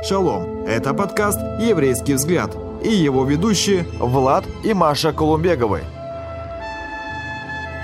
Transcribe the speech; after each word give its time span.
Шалом! 0.00 0.64
Это 0.64 0.94
подкаст 0.94 1.40
«Еврейский 1.58 2.14
взгляд» 2.14 2.56
и 2.84 2.88
его 2.88 3.24
ведущие 3.24 3.82
Влад 3.98 4.44
и 4.62 4.72
Маша 4.72 5.12
Колумбеговы. 5.12 5.82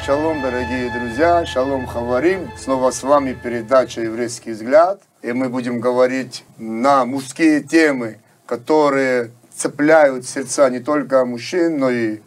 Шалом, 0.06 0.40
дорогие 0.40 0.92
друзья, 0.96 1.44
шалом, 1.44 1.86
хаварим. 1.86 2.48
Снова 2.56 2.92
с 2.92 3.02
вами 3.02 3.32
передача 3.32 4.00
«Еврейский 4.00 4.52
взгляд». 4.52 5.02
И 5.22 5.32
мы 5.32 5.48
будем 5.48 5.80
говорить 5.80 6.44
на 6.56 7.04
мужские 7.04 7.60
темы, 7.60 8.20
которые 8.46 9.32
цепляют 9.52 10.24
сердца 10.24 10.70
не 10.70 10.78
только 10.78 11.24
мужчин, 11.24 11.78
но 11.78 11.90
и 11.90 12.20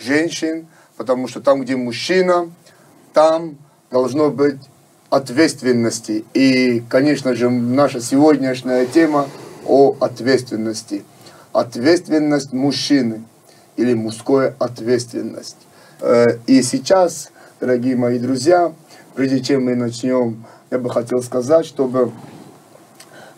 женщин. 0.00 0.68
Потому 0.96 1.28
что 1.28 1.42
там, 1.42 1.60
где 1.60 1.76
мужчина, 1.76 2.50
там 3.12 3.58
должно 3.90 4.30
быть 4.30 4.58
ответственности. 5.14 6.24
И, 6.34 6.82
конечно 6.88 7.36
же, 7.36 7.48
наша 7.48 8.00
сегодняшняя 8.00 8.84
тема 8.84 9.28
о 9.64 9.94
ответственности. 10.00 11.04
Ответственность 11.52 12.52
мужчины 12.52 13.22
или 13.76 13.94
мужская 13.94 14.56
ответственность. 14.58 15.56
Э, 16.00 16.38
и 16.48 16.62
сейчас, 16.62 17.30
дорогие 17.60 17.94
мои 17.94 18.18
друзья, 18.18 18.72
прежде 19.14 19.40
чем 19.40 19.66
мы 19.66 19.76
начнем, 19.76 20.44
я 20.72 20.78
бы 20.80 20.90
хотел 20.90 21.22
сказать, 21.22 21.64
чтобы 21.64 22.10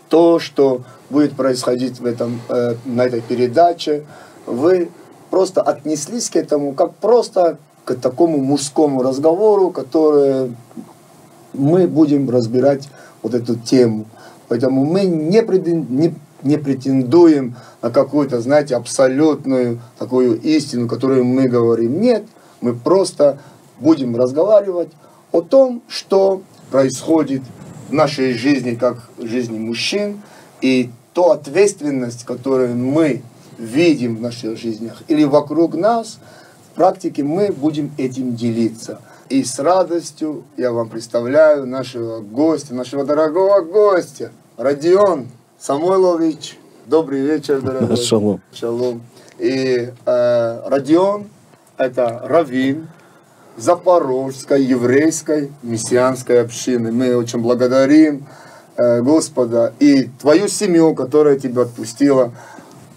то, 0.09 0.39
что 0.39 0.81
будет 1.11 1.35
происходить 1.35 1.99
в 1.99 2.07
этом, 2.07 2.41
э, 2.49 2.73
на 2.85 3.05
этой 3.05 3.21
передаче, 3.21 4.03
вы 4.47 4.89
просто 5.29 5.61
отнеслись 5.61 6.31
к 6.31 6.37
этому 6.37 6.73
как 6.73 6.95
просто 6.95 7.59
к 7.85 7.93
такому 7.93 8.39
мужскому 8.39 9.03
разговору, 9.03 9.69
который 9.69 10.51
мы 11.57 11.87
будем 11.87 12.29
разбирать 12.29 12.89
вот 13.21 13.33
эту 13.33 13.55
тему. 13.55 14.05
Поэтому 14.47 14.85
мы 14.85 15.01
не, 15.05 15.41
не, 15.41 16.15
не 16.43 16.57
претендуем 16.57 17.55
на 17.81 17.89
какую-то, 17.89 18.39
знаете, 18.41 18.75
абсолютную 18.75 19.79
такую 19.99 20.39
истину, 20.41 20.87
которую 20.87 21.25
мы 21.25 21.47
говорим. 21.47 21.99
Нет, 21.99 22.23
мы 22.61 22.73
просто 22.73 23.39
будем 23.79 24.15
разговаривать 24.15 24.89
о 25.31 25.41
том, 25.41 25.81
что 25.87 26.41
происходит 26.71 27.41
в 27.89 27.93
нашей 27.93 28.33
жизни, 28.33 28.75
как 28.75 29.09
в 29.17 29.25
жизни 29.27 29.57
мужчин, 29.57 30.21
и 30.61 30.89
ту 31.13 31.25
ответственность, 31.25 32.25
которую 32.25 32.75
мы 32.75 33.21
видим 33.57 34.17
в 34.17 34.21
наших 34.21 34.57
жизнях 34.57 35.03
или 35.07 35.23
вокруг 35.23 35.75
нас, 35.75 36.19
в 36.71 36.75
практике 36.75 37.23
мы 37.23 37.51
будем 37.51 37.91
этим 37.97 38.35
делиться. 38.35 38.99
И 39.29 39.43
с 39.43 39.59
радостью 39.59 40.45
я 40.55 40.71
вам 40.71 40.87
представляю 40.87 41.65
нашего 41.65 42.21
гостя, 42.21 42.73
нашего 42.73 43.03
дорогого 43.03 43.59
гостя, 43.59 44.31
Родион 44.55 45.27
Самойлович. 45.59 46.57
Добрый 46.85 47.19
вечер, 47.19 47.59
дорогой. 47.59 47.97
Шалом. 47.97 48.41
Шалом. 48.53 49.01
И 49.37 49.91
э, 50.05 50.69
Родион– 50.69 51.27
это 51.77 52.21
раввин 52.23 52.87
Запорожской 53.57 54.63
еврейской 54.63 55.51
мессианской 55.61 56.41
общины. 56.41 56.93
Мы 56.93 57.13
очень 57.13 57.39
благодарим 57.39 58.25
э, 58.77 59.01
Господа 59.01 59.73
и 59.79 60.09
твою 60.21 60.47
семью, 60.47 60.95
которая 60.95 61.37
тебя 61.37 61.63
отпустила. 61.63 62.31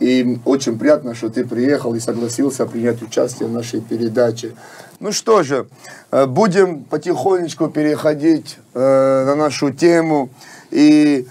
И 0.00 0.38
очень 0.46 0.78
приятно, 0.78 1.14
что 1.14 1.28
ты 1.28 1.44
приехал 1.44 1.94
и 1.94 2.00
согласился 2.00 2.64
принять 2.66 3.02
участие 3.02 3.48
в 3.48 3.52
нашей 3.52 3.82
передаче. 3.82 4.54
Ну 4.98 5.12
что 5.12 5.42
же, 5.42 5.66
э, 6.10 6.26
будем 6.26 6.84
потихонечку 6.84 7.68
переходить 7.68 8.58
э, 8.74 9.24
на 9.26 9.34
нашу 9.34 9.72
тему. 9.72 10.30
И 10.70 11.26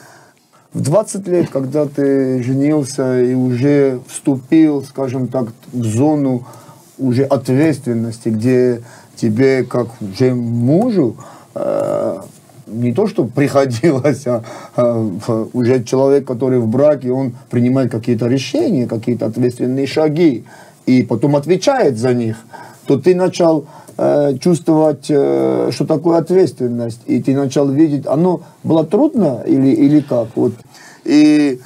в 0.73 0.81
20 0.81 1.28
лет, 1.28 1.50
когда 1.50 1.88
ты 1.88 2.44
женился 2.44 3.22
и 3.22 3.34
уже 3.34 4.00
вступил, 4.08 4.84
скажем 4.84 5.28
так, 5.28 5.47
в 5.73 5.84
зону 5.84 6.47
уже 7.00 7.24
ответственности, 7.24 8.29
где 8.29 8.84
тебе, 9.16 9.63
как 9.63 9.88
уже 10.02 10.35
мужу, 10.35 11.18
э, 11.56 12.22
не 12.69 12.94
то, 12.94 13.07
что 13.07 13.25
приходилось, 13.25 14.25
а, 14.28 14.44
а 14.75 15.47
уже 15.53 15.84
человек, 15.84 16.25
который 16.25 16.59
в 16.59 16.68
браке, 16.68 17.12
он 17.12 17.35
принимает 17.50 17.91
какие-то 17.91 18.28
решения, 18.28 18.88
какие-то 18.88 19.25
ответственные 19.25 19.88
шаги, 19.88 20.46
и 20.85 21.03
потом 21.03 21.35
отвечает 21.35 21.97
за 21.97 22.13
них– 22.13 22.38
то 22.90 22.97
ты 22.97 23.13
начал 23.13 23.68
э, 24.00 24.40
чувствовать, 24.40 25.06
э, 25.09 25.69
что 25.72 25.85
такое 25.85 26.18
ответственность, 26.18 27.02
и 27.06 27.22
ты 27.22 27.35
начал 27.35 27.69
видеть, 27.69 28.08
оно 28.08 28.41
было 28.63 28.84
трудно 28.84 29.44
или, 29.46 29.68
или 29.68 30.00
как? 30.00 30.29
Вот. 30.35 30.53
И 31.06 31.62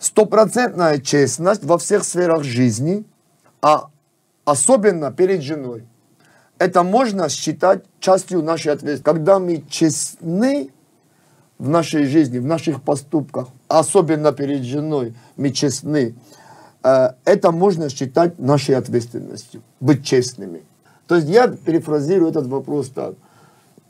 стопроцентная 0.00 0.98
честность 0.98 1.62
во 1.62 1.78
всех 1.78 2.02
сферах 2.02 2.42
жизни, 2.42 3.04
а 3.62 3.90
особенно 4.44 5.12
перед 5.12 5.42
женой. 5.42 5.84
Это 6.60 6.84
можно 6.84 7.28
считать 7.28 7.84
частью 7.98 8.42
нашей 8.42 8.72
ответственности. 8.72 9.04
Когда 9.04 9.38
мы 9.38 9.64
честны 9.68 10.70
в 11.58 11.68
нашей 11.68 12.04
жизни, 12.04 12.38
в 12.38 12.46
наших 12.46 12.82
поступках, 12.82 13.48
особенно 13.66 14.30
перед 14.32 14.62
женой, 14.62 15.14
мы 15.36 15.50
честны, 15.50 16.14
Э, 16.82 17.10
это 17.24 17.50
можно 17.50 17.88
считать 17.88 18.38
нашей 18.38 18.76
ответственностью, 18.76 19.62
быть 19.80 20.04
честными. 20.04 20.62
То 21.06 21.16
есть 21.16 21.28
я 21.28 21.48
перефразирую 21.48 22.30
этот 22.30 22.46
вопрос 22.46 22.88
так. 22.88 23.14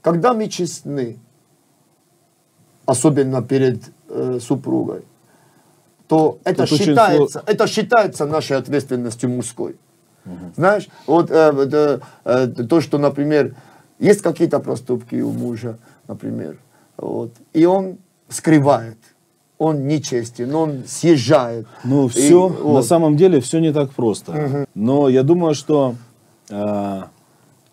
Когда 0.02 0.32
мы 0.32 0.48
честны, 0.48 1.18
особенно 2.86 3.42
перед 3.42 3.82
э, 4.08 4.38
супругой, 4.40 5.02
то 6.08 6.38
это 6.44 6.66
считается, 6.66 7.42
это 7.46 7.66
считается 7.66 8.26
нашей 8.26 8.56
ответственностью 8.56 9.30
мужской. 9.30 9.76
Угу. 10.26 10.52
Знаешь, 10.56 10.88
вот 11.06 11.30
э, 11.30 12.00
э, 12.24 12.46
то, 12.46 12.80
что, 12.80 12.98
например, 12.98 13.54
есть 13.98 14.22
какие-то 14.22 14.60
проступки 14.60 15.16
у 15.16 15.30
мужа, 15.30 15.78
например, 16.08 16.56
вот, 16.96 17.32
и 17.52 17.64
он 17.64 17.98
скрывает 18.28 18.96
он 19.60 19.86
нечестен, 19.86 20.54
он 20.54 20.84
съезжает. 20.86 21.66
Ну, 21.84 22.08
все, 22.08 22.48
и, 22.48 22.62
вот. 22.62 22.76
на 22.76 22.82
самом 22.82 23.18
деле, 23.18 23.42
все 23.42 23.58
не 23.58 23.74
так 23.74 23.92
просто. 23.92 24.32
Угу. 24.32 24.66
Но 24.74 25.08
я 25.10 25.22
думаю, 25.22 25.54
что 25.54 25.96
э, 26.48 27.02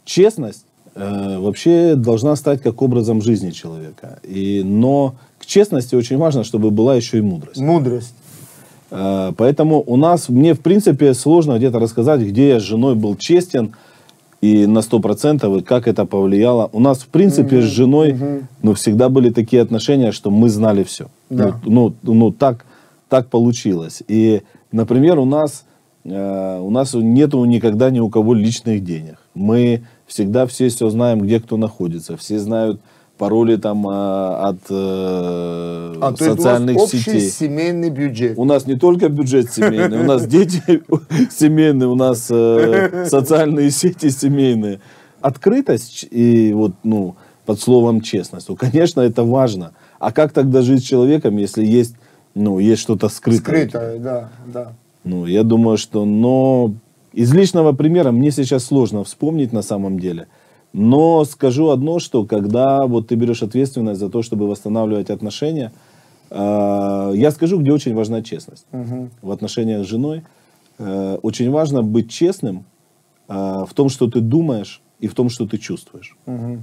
честность 0.03 0.65
э, 0.95 1.37
вообще 1.39 1.95
должна 1.95 2.35
стать 2.35 2.61
как 2.61 2.81
образом 2.81 3.21
жизни 3.21 3.51
человека. 3.51 4.19
И, 4.23 4.63
но 4.65 5.15
к 5.39 5.45
честности 5.45 5.95
очень 5.95 6.17
важно, 6.17 6.43
чтобы 6.43 6.71
была 6.71 6.93
еще 6.93 7.19
и 7.19 7.21
мудрость. 7.21 7.61
Мудрость. 7.61 8.15
Э, 8.91 9.31
поэтому 9.35 9.83
у 9.85 9.97
нас, 9.97 10.29
мне 10.29 10.53
в 10.53 10.61
принципе 10.61 11.13
сложно 11.13 11.57
где-то 11.57 11.79
рассказать, 11.79 12.21
где 12.21 12.49
я 12.49 12.59
с 12.59 12.63
женой 12.63 12.95
был 12.95 13.15
честен, 13.15 13.73
и 14.41 14.67
на 14.67 14.81
сто 14.81 14.99
процентов, 14.99 15.57
и 15.57 15.63
как 15.63 15.87
это 15.87 16.05
повлияло. 16.05 16.69
У 16.71 16.79
нас, 16.79 16.99
в 16.99 17.07
принципе, 17.07 17.57
mm-hmm. 17.57 17.61
с 17.61 17.65
женой, 17.65 18.11
mm-hmm. 18.11 18.43
ну, 18.61 18.73
всегда 18.75 19.09
были 19.09 19.31
такие 19.31 19.61
отношения, 19.61 20.11
что 20.11 20.29
мы 20.29 20.49
знали 20.49 20.83
все. 20.83 21.07
Да. 21.29 21.59
Ну, 21.65 21.93
ну, 22.03 22.13
ну 22.13 22.31
так, 22.31 22.65
так 23.09 23.29
получилось. 23.29 24.03
И, 24.07 24.43
например, 24.71 25.17
у 25.17 25.25
нас, 25.25 25.65
э, 26.03 26.59
у 26.59 26.69
нас 26.69 26.93
нету 26.93 27.43
никогда 27.45 27.89
ни 27.89 27.99
у 27.99 28.09
кого 28.09 28.35
личных 28.35 28.83
денег. 28.83 29.17
Мы 29.33 29.83
всегда 30.05 30.45
все 30.45 30.69
все 30.69 30.89
знаем, 30.89 31.19
где 31.19 31.39
кто 31.39 31.57
находится. 31.57 32.15
Все 32.15 32.37
знают 32.37 32.79
пароли 33.17 33.55
там 33.57 33.85
а, 33.87 34.49
от 34.49 34.59
э, 34.69 35.95
а, 36.01 36.13
социальных 36.17 36.77
то 36.77 36.83
есть 36.83 36.93
у 36.93 37.07
вас 37.07 37.09
общий 37.09 37.29
семейный 37.29 37.89
бюджет. 37.89 38.37
У 38.37 38.45
нас 38.45 38.65
не 38.67 38.75
только 38.75 39.09
бюджет 39.09 39.51
семейный, 39.51 40.01
у 40.01 40.03
нас 40.03 40.25
дети 40.27 40.61
семейные, 41.31 41.87
у 41.87 41.95
нас 41.95 42.27
э, 42.29 43.05
социальные 43.09 43.71
сети 43.71 44.09
семейные. 44.09 44.79
Открытость 45.21 46.07
и 46.09 46.53
вот, 46.53 46.73
ну, 46.83 47.15
под 47.45 47.59
словом 47.59 48.01
честность, 48.01 48.49
ну, 48.49 48.55
конечно, 48.55 49.01
это 49.01 49.23
важно. 49.23 49.71
А 49.99 50.11
как 50.11 50.31
тогда 50.31 50.61
жить 50.61 50.81
с 50.81 50.87
человеком, 50.87 51.37
если 51.37 51.65
есть, 51.65 51.95
ну, 52.35 52.59
есть 52.59 52.81
что-то 52.81 53.09
скрытое? 53.09 53.39
Скрытое, 53.39 53.99
да, 53.99 54.29
да. 54.45 54.73
Ну, 55.03 55.25
я 55.25 55.43
думаю, 55.43 55.77
что, 55.77 56.05
но 56.05 56.73
из 57.13 57.33
личного 57.33 57.71
примера 57.71 58.11
мне 58.11 58.29
сейчас 58.31 58.65
сложно 58.65 59.03
вспомнить 59.03 59.53
на 59.53 59.61
самом 59.61 59.99
деле. 59.99 60.27
Но 60.77 61.25
скажу 61.25 61.69
одно, 61.69 61.97
что 61.97 62.23
когда 62.23 62.85
вот 62.85 63.07
ты 63.07 63.15
берешь 63.15 63.41
ответственность 63.41 63.99
за 63.99 64.09
то, 64.09 64.21
чтобы 64.21 64.47
восстанавливать 64.47 65.09
отношения, 65.09 65.71
э, 66.29 67.13
я 67.15 67.31
скажу, 67.31 67.59
где 67.59 67.71
очень 67.71 67.95
важна 67.95 68.21
честность. 68.21 68.67
Угу. 68.71 69.09
В 69.23 69.31
отношениях 69.31 69.83
с 69.83 69.89
женой 69.89 70.21
э, 70.77 71.17
очень 71.23 71.49
важно 71.49 71.81
быть 71.81 72.11
честным 72.11 72.65
э, 73.27 73.33
в 73.67 73.73
том, 73.73 73.89
что 73.89 74.07
ты 74.07 74.19
думаешь 74.21 74.81
и 74.99 75.07
в 75.07 75.15
том, 75.15 75.29
что 75.29 75.47
ты 75.47 75.57
чувствуешь. 75.57 76.15
Угу. 76.27 76.59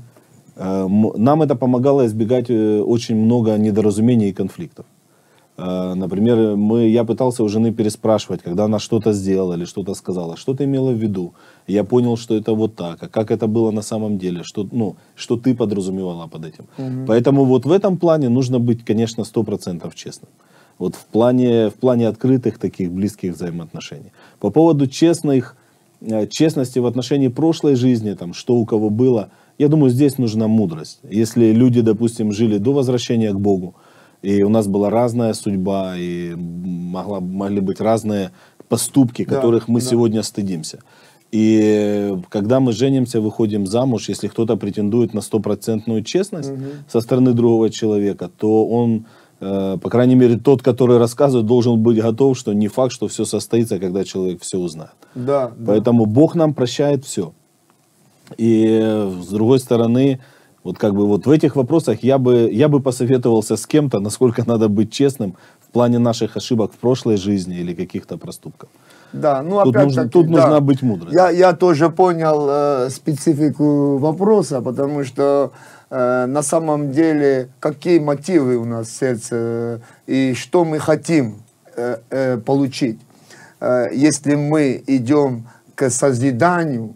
Нам 1.19 1.43
это 1.43 1.57
помогало 1.57 2.07
избегать 2.07 2.51
э, 2.51 2.81
очень 2.81 3.17
много 3.17 3.59
недоразумений 3.59 4.29
и 4.29 4.33
конфликтов. 4.33 4.87
Э, 5.57 5.95
например, 5.95 6.57
мы, 6.57 6.89
я 6.89 7.05
пытался 7.05 7.45
у 7.45 7.49
жены 7.49 7.73
переспрашивать, 7.73 8.43
когда 8.43 8.65
она 8.65 8.79
что-то 8.79 9.13
сделала 9.13 9.55
или 9.55 9.65
что-то 9.65 9.95
сказала, 9.95 10.37
что 10.37 10.55
ты 10.55 10.65
имела 10.65 10.91
в 10.91 10.97
виду. 10.97 11.35
Я 11.67 11.85
понял, 11.85 12.17
что 12.17 12.35
это 12.35 12.55
вот 12.55 12.75
так, 12.75 13.03
а 13.03 13.09
как 13.09 13.31
это 13.31 13.47
было 13.47 13.71
на 13.71 13.83
самом 13.83 14.19
деле, 14.19 14.43
что, 14.43 14.67
ну, 14.73 14.97
что 15.15 15.37
ты 15.37 15.55
подразумевала 15.55 16.27
под 16.27 16.45
этим. 16.45 16.65
Угу. 16.79 17.07
Поэтому 17.07 17.45
вот 17.45 17.67
в 17.67 17.73
этом 17.73 17.97
плане 17.97 18.29
нужно 18.29 18.59
быть, 18.59 18.85
конечно, 18.85 19.25
сто 19.25 19.43
процентов 19.45 19.95
честным. 19.95 20.31
Вот 20.79 20.97
в 20.97 21.05
плане, 21.07 21.69
в 21.69 21.75
плане 21.75 22.09
открытых 22.09 22.59
таких 22.59 22.91
близких 22.91 23.35
взаимоотношений. 23.35 24.13
По 24.41 24.51
поводу 24.51 24.89
честных, 24.89 25.57
э, 26.01 26.27
честности 26.27 26.81
в 26.81 26.87
отношении 26.87 27.29
прошлой 27.29 27.77
жизни, 27.77 28.15
там, 28.15 28.35
что 28.35 28.57
у 28.57 28.67
кого 28.67 28.91
было, 28.91 29.29
я 29.59 29.69
думаю, 29.69 29.91
здесь 29.91 30.19
нужна 30.19 30.49
мудрость. 30.49 30.99
Если 31.09 31.53
люди, 31.53 31.81
допустим, 31.81 32.33
жили 32.33 32.59
до 32.59 32.73
возвращения 32.73 33.33
к 33.33 33.39
Богу, 33.39 33.75
и 34.25 34.43
у 34.43 34.49
нас 34.49 34.67
была 34.67 34.91
разная 34.91 35.35
судьба, 35.35 35.95
и 35.97 36.35
могла, 36.35 37.21
могли 37.21 37.61
быть 37.61 37.81
разные 37.81 38.31
поступки, 38.69 39.25
Да, 39.25 39.37
которых 39.37 39.69
мы 39.69 39.81
да. 39.81 39.87
сегодня 39.87 40.23
стыдимся. 40.23 40.79
И 41.31 42.17
когда 42.31 42.61
мы 42.61 42.73
женимся, 42.73 43.21
выходим 43.21 43.67
замуж, 43.67 44.09
если 44.09 44.29
кто-то 44.29 44.57
претендует 44.57 45.15
на 45.15 45.21
стопроцентную 45.21 46.03
честность 46.05 46.53
со 46.89 47.01
стороны 47.01 47.33
другого 47.33 47.71
человека, 47.71 48.31
то 48.39 48.67
он, 48.67 49.07
э, 49.41 49.77
по 49.83 49.91
крайней 49.91 50.15
мере, 50.15 50.39
тот, 50.39 50.63
который 50.63 50.99
рассказывает, 50.99 51.47
должен 51.47 51.83
быть 51.83 52.01
готов, 52.01 52.39
что 52.39 52.53
не 52.53 52.69
факт, 52.69 52.93
что 52.93 53.09
все 53.09 53.25
состоится, 53.25 53.79
когда 53.79 54.05
человек 54.05 54.43
все 54.43 54.59
узнает. 54.59 54.95
Да, 55.15 55.49
да. 55.49 55.65
Поэтому 55.67 56.07
Бог 56.07 56.35
нам 56.35 56.55
прощает 56.55 57.05
все. 57.05 57.33
И 58.39 58.65
э, 58.81 59.11
с 59.23 59.29
другой 59.29 59.59
стороны, 59.59 60.21
вот 60.65 60.79
как 60.79 60.95
бы 60.95 61.07
вот 61.07 61.27
в 61.27 61.31
этих 61.31 61.57
вопросах 61.57 62.03
я 62.03 62.19
бы, 62.19 62.49
я 62.51 62.69
бы 62.69 62.81
посоветовался 62.81 63.57
с 63.57 63.67
кем-то, 63.67 64.01
насколько 64.01 64.43
надо 64.47 64.69
быть 64.69 64.91
честным 64.91 65.37
в 65.61 65.73
плане 65.73 65.99
наших 65.99 66.37
ошибок 66.37 66.73
в 66.73 66.77
прошлой 66.77 67.17
жизни 67.17 67.57
или 67.59 67.75
каких-то 67.75 68.17
проступков. 68.17 68.69
Да, 69.13 69.43
ну 69.43 69.63
Тут 69.63 69.77
опять 69.77 69.85
нужно- 69.87 70.03
таки, 70.03 70.13
тут 70.13 70.27
да. 70.27 70.33
нужна 70.33 70.61
быть 70.61 70.83
мудрой. 70.83 71.13
Я, 71.13 71.31
я 71.31 71.53
тоже 71.53 71.91
понял 71.91 72.47
э, 72.49 72.91
специфику 72.91 73.99
вопроса, 73.99 74.61
потому 74.61 75.05
что 75.05 75.53
э, 75.91 76.27
на 76.27 76.43
самом 76.43 76.91
деле 76.93 77.49
какие 77.61 77.99
мотивы 77.99 78.57
у 78.57 78.65
нас 78.65 78.89
в 78.89 78.97
сердце 78.99 79.37
э, 79.37 79.79
и 80.07 80.35
что 80.35 80.65
мы 80.65 80.79
хотим 80.79 81.43
э, 81.77 81.99
э, 82.11 82.39
получить. 82.39 82.99
Э, 83.61 83.89
если 83.93 84.35
мы 84.35 84.83
идем 84.87 85.47
к 85.75 85.91
созиданию, 85.91 86.95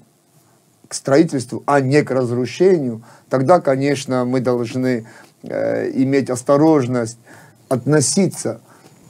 к 0.88 0.94
строительству, 0.94 1.62
а 1.66 1.80
не 1.80 2.02
к 2.02 2.10
разрушению, 2.10 3.02
тогда, 3.28 3.60
конечно, 3.60 4.24
мы 4.24 4.40
должны 4.40 5.06
э, 5.42 5.90
иметь 5.94 6.30
осторожность 6.30 7.18
относиться 7.68 8.60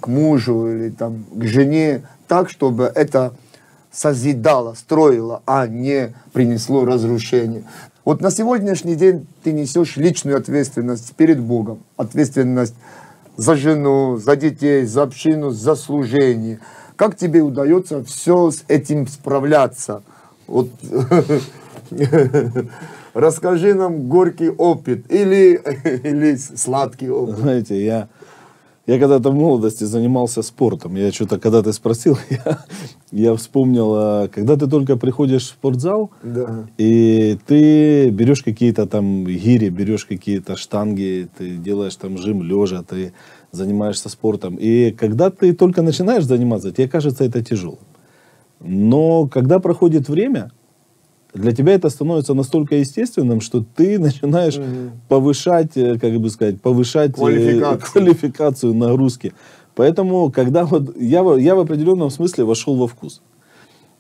к 0.01 0.09
мужу 0.09 0.69
или 0.69 0.91
там, 0.91 1.25
к 1.33 1.45
жене 1.45 2.03
так, 2.27 2.51
чтобы 2.51 2.91
это 2.95 3.33
созидало, 3.91 4.75
строило, 4.75 5.43
а 5.47 5.67
не 5.67 6.15
принесло 6.33 6.85
разрушение. 6.85 7.65
Вот 8.05 8.21
на 8.21 8.31
сегодняшний 8.31 8.95
день 8.95 9.27
ты 9.43 9.53
несешь 9.53 9.97
личную 9.97 10.37
ответственность 10.37 11.15
перед 11.15 11.41
Богом, 11.41 11.81
ответственность 11.97 12.75
за 13.37 13.55
жену, 13.55 14.17
за 14.17 14.37
детей, 14.37 14.85
за 14.85 15.03
общину, 15.03 15.51
за 15.51 15.75
служение. 15.75 16.61
Как 16.97 17.17
тебе 17.17 17.41
удается 17.41 18.03
все 18.05 18.51
с 18.51 18.65
этим 18.67 19.07
справляться? 19.07 20.03
Вот 20.47 20.69
расскажи 23.15 23.75
нам 23.75 24.09
горький 24.09 24.51
опыт 24.51 25.11
или, 25.11 25.61
или 26.05 26.37
сладкий 26.37 27.11
опыт. 27.11 27.39
Знаете, 27.39 27.85
я, 27.85 28.09
я 28.87 28.99
когда-то 28.99 29.31
в 29.31 29.35
молодости 29.35 29.85
занимался 29.85 30.43
спортом. 30.43 30.97
Я 30.97 31.13
что-то, 31.13 31.39
когда 31.39 31.63
ты 31.63 31.73
спросил, 31.73 32.19
я, 32.31 32.59
я 33.13 33.35
вспомнил, 33.35 33.93
а, 33.95 34.29
когда 34.29 34.57
ты 34.57 34.67
только 34.67 34.97
приходишь 34.97 35.43
в 35.43 35.51
спортзал, 35.51 36.11
Да. 36.23 36.67
и 36.79 37.39
ты 37.47 38.11
берешь 38.11 38.43
какие-то 38.43 38.87
там 38.87 39.25
гири, 39.27 39.69
берешь 39.69 40.05
какие-то 40.05 40.57
штанги, 40.57 41.29
ты 41.37 41.57
делаешь 41.57 41.97
там 41.97 42.19
жим 42.19 42.43
лежа, 42.43 42.83
ты 42.83 43.13
занимаешься 43.53 44.09
спортом. 44.09 44.57
И 44.57 44.91
когда 44.93 45.31
ты 45.31 45.53
только 45.55 45.83
начинаешь 45.83 46.25
заниматься, 46.25 46.71
тебе 46.71 46.89
кажется 46.89 47.25
это 47.25 47.43
тяжело. 47.43 47.79
Но 48.61 49.27
когда 49.29 49.59
проходит 49.59 50.09
время, 50.09 50.51
для 51.35 51.53
тебя 51.53 51.75
это 51.75 51.91
становится 51.91 52.35
настолько 52.35 52.77
естественным, 52.77 53.41
что 53.41 53.65
ты 53.77 53.99
начинаешь 53.99 54.59
повышать, 55.09 55.77
э, 55.77 55.99
как 55.99 56.19
бы 56.19 56.31
сказать, 56.31 56.61
повышать 56.61 57.11
э, 57.11 57.15
Квалификацию. 57.15 57.93
квалификацию 57.93 58.75
нагрузки. 58.75 59.33
Поэтому, 59.75 60.31
когда 60.33 60.65
вот 60.65 60.97
я, 60.99 61.21
я 61.37 61.55
в 61.55 61.61
определенном 61.61 62.11
смысле 62.11 62.45
вошел 62.45 62.77
во 62.77 62.89
вкус. 62.89 63.21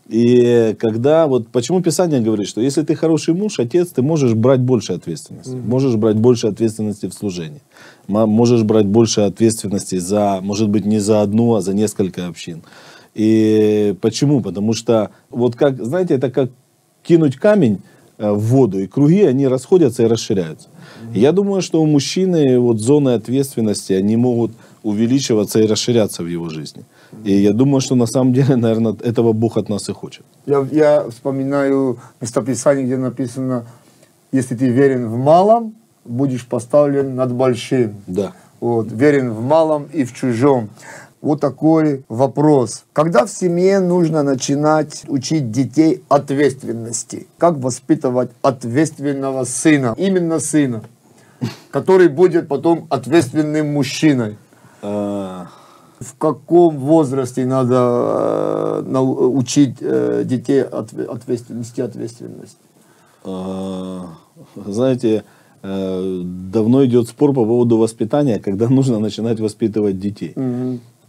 И 0.08 0.74
когда 0.78 1.26
вот 1.26 1.48
почему 1.48 1.82
Писание 1.82 2.20
говорит, 2.20 2.48
что 2.48 2.62
если 2.62 2.82
ты 2.82 2.94
хороший 2.94 3.34
муж, 3.34 3.60
отец, 3.60 3.88
ты 3.88 4.00
можешь 4.00 4.32
брать 4.32 4.60
больше 4.60 4.94
ответственности, 4.94 5.54
можешь 5.54 5.96
брать 5.96 6.16
больше 6.16 6.46
ответственности 6.46 7.06
в 7.06 7.12
служении, 7.12 7.60
можешь 8.06 8.62
брать 8.62 8.86
больше 8.86 9.20
ответственности 9.20 9.98
за, 9.98 10.40
может 10.42 10.70
быть, 10.70 10.86
не 10.86 10.98
за 10.98 11.20
одну, 11.20 11.56
а 11.56 11.60
за 11.60 11.74
несколько 11.74 12.26
общин. 12.26 12.62
И 13.14 13.94
почему? 14.00 14.40
Потому 14.40 14.72
что 14.72 15.10
вот 15.28 15.56
как, 15.56 15.84
знаете, 15.84 16.14
это 16.14 16.30
как 16.30 16.50
кинуть 17.02 17.36
камень 17.36 17.80
в 18.18 18.38
воду, 18.38 18.80
и 18.80 18.86
круги, 18.86 19.22
они 19.22 19.46
расходятся 19.46 20.02
и 20.02 20.06
расширяются. 20.06 20.68
Я 21.14 21.32
думаю, 21.32 21.62
что 21.62 21.80
у 21.80 21.86
мужчины 21.86 22.58
вот 22.58 22.80
зоны 22.80 23.10
ответственности, 23.10 23.92
они 23.92 24.16
могут 24.16 24.52
увеличиваться 24.82 25.60
и 25.60 25.66
расширяться 25.66 26.22
в 26.22 26.26
его 26.26 26.48
жизни. 26.48 26.84
И 27.24 27.32
я 27.32 27.52
думаю, 27.52 27.80
что 27.80 27.94
на 27.94 28.06
самом 28.06 28.32
деле, 28.32 28.56
наверное, 28.56 28.96
этого 29.02 29.32
Бог 29.32 29.56
от 29.56 29.68
нас 29.68 29.88
и 29.88 29.92
хочет. 29.92 30.24
Я, 30.46 30.66
я 30.70 31.08
вспоминаю 31.10 31.98
местописание, 32.20 32.84
где 32.84 32.96
написано, 32.96 33.66
если 34.32 34.56
ты 34.56 34.68
верен 34.68 35.08
в 35.08 35.16
малом, 35.16 35.74
будешь 36.04 36.46
поставлен 36.46 37.14
над 37.14 37.32
большим. 37.32 37.94
Да. 38.06 38.32
Вот, 38.60 38.90
верен 38.90 39.32
в 39.32 39.42
малом 39.42 39.88
и 39.92 40.04
в 40.04 40.12
чужом. 40.14 40.70
Вот 41.20 41.40
такой 41.40 42.04
вопрос. 42.08 42.84
Когда 42.92 43.26
в 43.26 43.30
семье 43.30 43.80
нужно 43.80 44.22
начинать 44.22 45.04
учить 45.08 45.50
детей 45.50 46.02
ответственности? 46.08 47.26
Как 47.38 47.56
воспитывать 47.58 48.30
ответственного 48.42 49.44
сына? 49.44 49.94
Именно 49.98 50.38
сына, 50.38 50.82
который 51.70 52.08
будет 52.08 52.46
потом 52.48 52.86
ответственным 52.88 53.72
мужчиной. 53.72 54.36
А, 54.82 55.48
В 55.98 56.14
каком 56.16 56.78
возрасте 56.78 57.44
надо 57.44 58.84
э, 58.86 58.98
учить 58.98 59.78
э, 59.80 60.22
детей 60.24 60.62
отве- 60.62 61.04
ответственности, 61.04 61.80
ответственность? 61.80 62.58
Знаете, 64.54 65.24
э, 65.62 66.22
давно 66.52 66.84
идет 66.84 67.08
спор 67.08 67.32
по 67.34 67.44
поводу 67.44 67.76
воспитания, 67.78 68.38
когда 68.38 68.68
нужно 68.68 69.00
начинать 69.00 69.40
воспитывать 69.40 69.98
детей. 69.98 70.34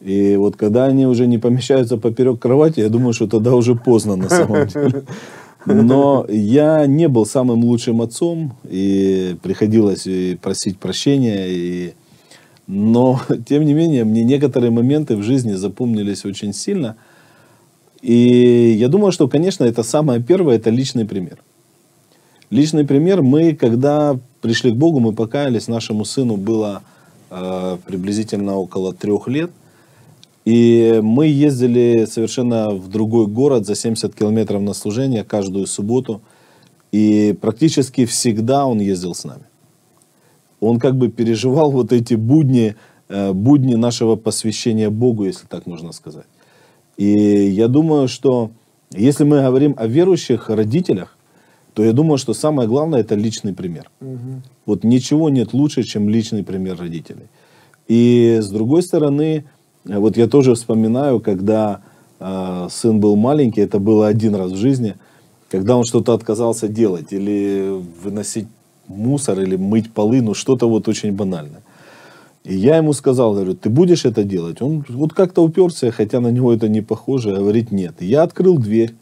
И 0.01 0.35
вот 0.37 0.55
когда 0.55 0.85
они 0.85 1.05
уже 1.05 1.27
не 1.27 1.37
помещаются 1.37 1.97
поперек 1.97 2.39
кровати, 2.39 2.79
я 2.79 2.89
думаю, 2.89 3.13
что 3.13 3.27
тогда 3.27 3.53
уже 3.55 3.75
поздно 3.75 4.15
на 4.15 4.29
самом 4.29 4.67
деле. 4.67 5.03
Но 5.65 6.25
я 6.29 6.85
не 6.87 7.07
был 7.07 7.25
самым 7.25 7.63
лучшим 7.65 8.01
отцом, 8.01 8.53
и 8.63 9.35
приходилось 9.43 10.07
и 10.07 10.37
просить 10.41 10.79
прощения. 10.79 11.47
И... 11.49 11.93
Но, 12.67 13.19
тем 13.47 13.65
не 13.65 13.73
менее, 13.73 14.05
мне 14.05 14.23
некоторые 14.23 14.71
моменты 14.71 15.15
в 15.17 15.23
жизни 15.23 15.53
запомнились 15.53 16.25
очень 16.25 16.53
сильно. 16.53 16.95
И 18.01 18.75
я 18.79 18.87
думаю, 18.87 19.11
что, 19.11 19.27
конечно, 19.27 19.65
это 19.65 19.83
самое 19.83 20.21
первое, 20.21 20.55
это 20.55 20.69
личный 20.69 21.05
пример. 21.05 21.39
Личный 22.49 22.85
пример, 22.85 23.21
мы, 23.21 23.53
когда 23.53 24.17
пришли 24.41 24.71
к 24.71 24.75
Богу, 24.75 24.99
мы 24.99 25.11
покаялись, 25.13 25.67
нашему 25.67 26.05
сыну 26.05 26.37
было 26.37 26.81
э, 27.29 27.77
приблизительно 27.85 28.55
около 28.55 28.93
трех 28.93 29.27
лет. 29.27 29.51
И 30.49 30.99
мы 31.03 31.27
ездили 31.27 32.07
совершенно 32.09 32.71
в 32.71 32.87
другой 32.87 33.27
город 33.27 33.67
за 33.67 33.75
70 33.75 34.15
километров 34.15 34.63
на 34.63 34.73
служение 34.73 35.23
каждую 35.23 35.67
субботу. 35.67 36.21
И 36.91 37.37
практически 37.39 38.05
всегда 38.05 38.65
он 38.65 38.79
ездил 38.79 39.13
с 39.13 39.25
нами. 39.25 39.43
Он 40.59 40.79
как 40.79 40.95
бы 40.95 41.09
переживал 41.09 41.69
вот 41.69 41.93
эти 41.93 42.15
будни, 42.15 42.75
э, 43.09 43.31
будни 43.31 43.75
нашего 43.75 44.15
посвящения 44.15 44.89
Богу, 44.89 45.25
если 45.25 45.45
так 45.45 45.67
можно 45.67 45.91
сказать. 45.91 46.25
И 46.97 47.11
я 47.49 47.67
думаю, 47.67 48.07
что 48.07 48.49
если 48.91 49.25
мы 49.25 49.43
говорим 49.43 49.75
о 49.77 49.85
верующих 49.85 50.49
родителях, 50.49 51.15
то 51.75 51.83
я 51.83 51.93
думаю, 51.93 52.17
что 52.17 52.33
самое 52.33 52.67
главное 52.67 53.01
это 53.01 53.13
личный 53.13 53.53
пример. 53.53 53.91
Вот 54.65 54.83
ничего 54.83 55.29
нет 55.29 55.53
лучше, 55.53 55.83
чем 55.83 56.09
личный 56.09 56.43
пример 56.43 56.75
родителей. 56.79 57.27
И 57.87 58.39
с 58.41 58.49
другой 58.49 58.81
стороны, 58.81 59.45
вот 59.85 60.17
я 60.17 60.27
тоже 60.27 60.55
вспоминаю, 60.55 61.19
когда 61.19 61.81
э, 62.19 62.67
сын 62.69 62.99
был 62.99 63.15
маленький, 63.15 63.61
это 63.61 63.79
было 63.79 64.07
один 64.07 64.35
раз 64.35 64.51
в 64.51 64.57
жизни, 64.57 64.95
когда 65.49 65.77
он 65.77 65.83
что-то 65.83 66.13
отказался 66.13 66.67
делать, 66.67 67.11
или 67.11 67.81
выносить 68.03 68.47
мусор, 68.87 69.39
или 69.39 69.55
мыть 69.55 69.91
полы, 69.91 70.21
ну 70.21 70.33
что-то 70.33 70.69
вот 70.69 70.87
очень 70.87 71.13
банальное. 71.13 71.61
И 72.43 72.55
я 72.55 72.77
ему 72.77 72.93
сказал, 72.93 73.33
говорю, 73.33 73.53
ты 73.53 73.69
будешь 73.69 74.05
это 74.05 74.23
делать? 74.23 74.61
Он 74.61 74.85
вот 74.89 75.13
как-то 75.13 75.43
уперся, 75.43 75.91
хотя 75.91 76.19
на 76.19 76.29
него 76.29 76.53
это 76.53 76.67
не 76.67 76.81
похоже, 76.81 77.35
говорит 77.35 77.71
нет. 77.71 77.95
И 77.99 78.05
я 78.05 78.23
открыл 78.23 78.57
дверь, 78.57 78.95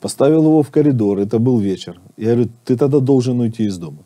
поставил 0.00 0.44
его 0.44 0.62
в 0.62 0.70
коридор, 0.70 1.18
это 1.18 1.38
был 1.38 1.58
вечер. 1.58 2.00
Я 2.16 2.32
говорю, 2.32 2.50
ты 2.64 2.76
тогда 2.76 3.00
должен 3.00 3.40
уйти 3.40 3.64
из 3.64 3.78
дома. 3.78 3.98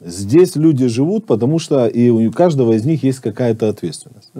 Здесь 0.00 0.56
люди 0.56 0.86
живут, 0.86 1.26
потому 1.26 1.58
что 1.58 1.86
и 1.86 2.10
у 2.10 2.30
каждого 2.30 2.72
из 2.72 2.84
них 2.84 3.02
есть 3.04 3.20
какая-то 3.20 3.68
ответственность. 3.68 4.30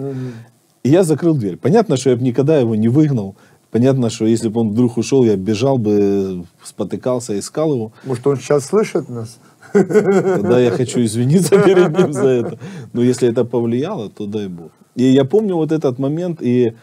И 0.85 0.89
я 0.89 1.03
закрыл 1.03 1.33
дверь. 1.33 1.57
Понятно, 1.57 1.97
что 1.97 2.11
я 2.11 2.15
бы 2.15 2.21
никогда 2.21 2.59
его 2.59 2.75
не 2.75 2.89
выгнал. 2.89 3.35
Понятно, 3.71 4.11
что 4.11 4.27
если 4.27 4.49
бы 4.49 4.61
он 4.61 4.69
вдруг 4.69 4.97
ушел, 4.97 5.25
я 5.25 5.35
бежал 5.35 5.79
бы, 5.79 6.45
спотыкался, 6.63 7.39
искал 7.39 7.73
его. 7.73 7.91
Может, 8.05 8.27
он 8.27 8.37
сейчас 8.37 8.65
слышит 8.65 9.09
нас? 9.09 9.39
Тогда 9.73 10.59
я 10.59 10.69
хочу 10.69 11.03
извиниться 11.03 11.57
перед 11.57 11.97
ним 11.97 12.13
за 12.13 12.27
это. 12.27 12.59
Но 12.93 13.01
если 13.01 13.27
это 13.27 13.45
повлияло, 13.45 14.09
то 14.11 14.27
дай 14.27 14.47
бог. 14.47 14.69
И 14.95 15.05
я 15.05 15.25
помню 15.25 15.55
вот 15.55 15.71
этот 15.71 15.97
момент, 15.97 16.37
и 16.43 16.73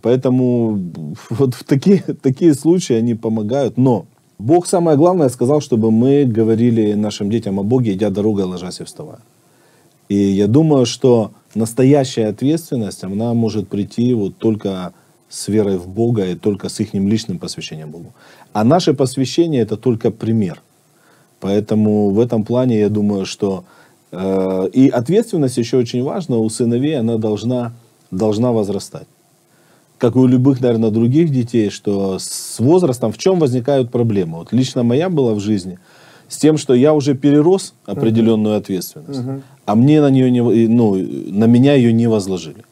поэтому 0.00 0.78
вот 1.30 1.54
в 1.54 1.64
такие, 1.64 1.98
такие 2.22 2.54
случаи 2.54 2.94
они 2.94 3.14
помогают. 3.14 3.76
Но 3.76 4.06
Бог 4.38 4.68
самое 4.68 4.96
главное 4.96 5.30
сказал, 5.30 5.60
чтобы 5.60 5.90
мы 5.90 6.26
говорили 6.26 6.92
нашим 6.92 7.28
детям 7.28 7.58
о 7.58 7.64
Боге, 7.64 7.94
идя 7.94 8.10
дорогой, 8.10 8.44
ложась 8.44 8.80
и 8.80 8.84
вставая. 8.84 9.18
И 10.08 10.14
я 10.14 10.46
думаю, 10.46 10.86
что 10.86 11.32
настоящая 11.54 12.28
ответственность, 12.28 13.04
она 13.04 13.34
может 13.34 13.68
прийти 13.68 14.14
вот 14.14 14.36
только 14.38 14.92
с 15.28 15.48
верой 15.48 15.78
в 15.78 15.88
Бога 15.88 16.26
и 16.26 16.34
только 16.34 16.68
с 16.68 16.80
их 16.80 16.94
личным 16.94 17.38
посвящением 17.38 17.90
Богу. 17.90 18.12
А 18.52 18.64
наше 18.64 18.92
посвящение 18.94 19.62
это 19.62 19.76
только 19.76 20.10
пример. 20.10 20.60
Поэтому 21.40 22.10
в 22.10 22.20
этом 22.20 22.44
плане 22.44 22.78
я 22.78 22.88
думаю, 22.88 23.24
что 23.26 23.64
э, 24.12 24.68
и 24.72 24.88
ответственность 24.88 25.56
еще 25.56 25.78
очень 25.78 26.02
важна 26.02 26.36
у 26.36 26.48
сыновей, 26.48 26.98
она 26.98 27.16
должна, 27.16 27.72
должна 28.10 28.52
возрастать. 28.52 29.06
Как 29.98 30.16
и 30.16 30.18
у 30.18 30.26
любых, 30.26 30.60
наверное, 30.60 30.90
других 30.90 31.30
детей, 31.30 31.70
что 31.70 32.18
с 32.18 32.58
возрастом 32.58 33.10
в 33.10 33.18
чем 33.18 33.38
возникают 33.38 33.90
проблемы. 33.90 34.38
Вот 34.38 34.52
лично 34.52 34.82
моя 34.82 35.08
была 35.08 35.32
в 35.32 35.40
жизни 35.40 35.78
с 36.32 36.38
тем, 36.38 36.56
что 36.56 36.72
я 36.74 36.94
уже 36.94 37.14
перерос 37.14 37.74
определенную 37.84 38.56
ответственность, 38.56 39.20
uh-huh. 39.20 39.42
а 39.66 39.74
мне 39.74 40.00
на 40.00 40.08
нее 40.10 40.30
не, 40.30 40.40
ну, 40.68 40.94
на 40.94 41.44
меня 41.44 41.74
ее 41.74 41.92
не 41.92 42.06
возложили. 42.06 42.64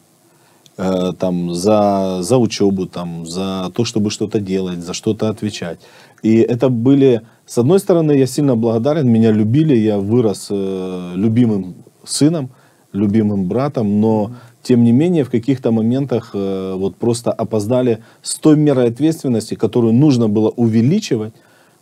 Э, 0.79 1.13
там, 1.19 1.55
за, 1.55 2.23
за 2.23 2.39
учебу, 2.39 2.87
там, 2.87 3.27
за 3.27 3.71
то, 3.75 3.85
чтобы 3.85 4.11
что-то 4.11 4.41
делать, 4.41 4.79
за 4.79 4.95
что-то 4.95 5.29
отвечать. 5.29 5.79
И 6.23 6.37
это 6.37 6.71
были, 6.71 7.21
с 7.45 7.59
одной 7.59 7.81
стороны, 7.81 8.13
я 8.13 8.27
сильно 8.27 8.57
благодарен, 8.57 9.07
меня 9.07 9.31
любили, 9.31 9.77
я 9.77 9.99
вырос 9.99 10.47
э, 10.51 11.13
любимым 11.17 11.75
сыном, 12.05 12.49
любимым 12.95 13.45
братом, 13.45 14.01
но 14.01 14.31
тем 14.63 14.83
не 14.83 14.93
менее 14.93 15.25
в 15.25 15.31
каких-то 15.31 15.71
моментах 15.71 16.31
э, 16.33 16.75
вот 16.79 16.97
просто 16.97 17.31
опоздали 17.31 17.99
с 18.23 18.39
той 18.39 18.57
мерой 18.57 18.89
ответственности, 18.89 19.57
которую 19.57 19.93
нужно 19.93 20.29
было 20.29 20.49
увеличивать 20.49 21.35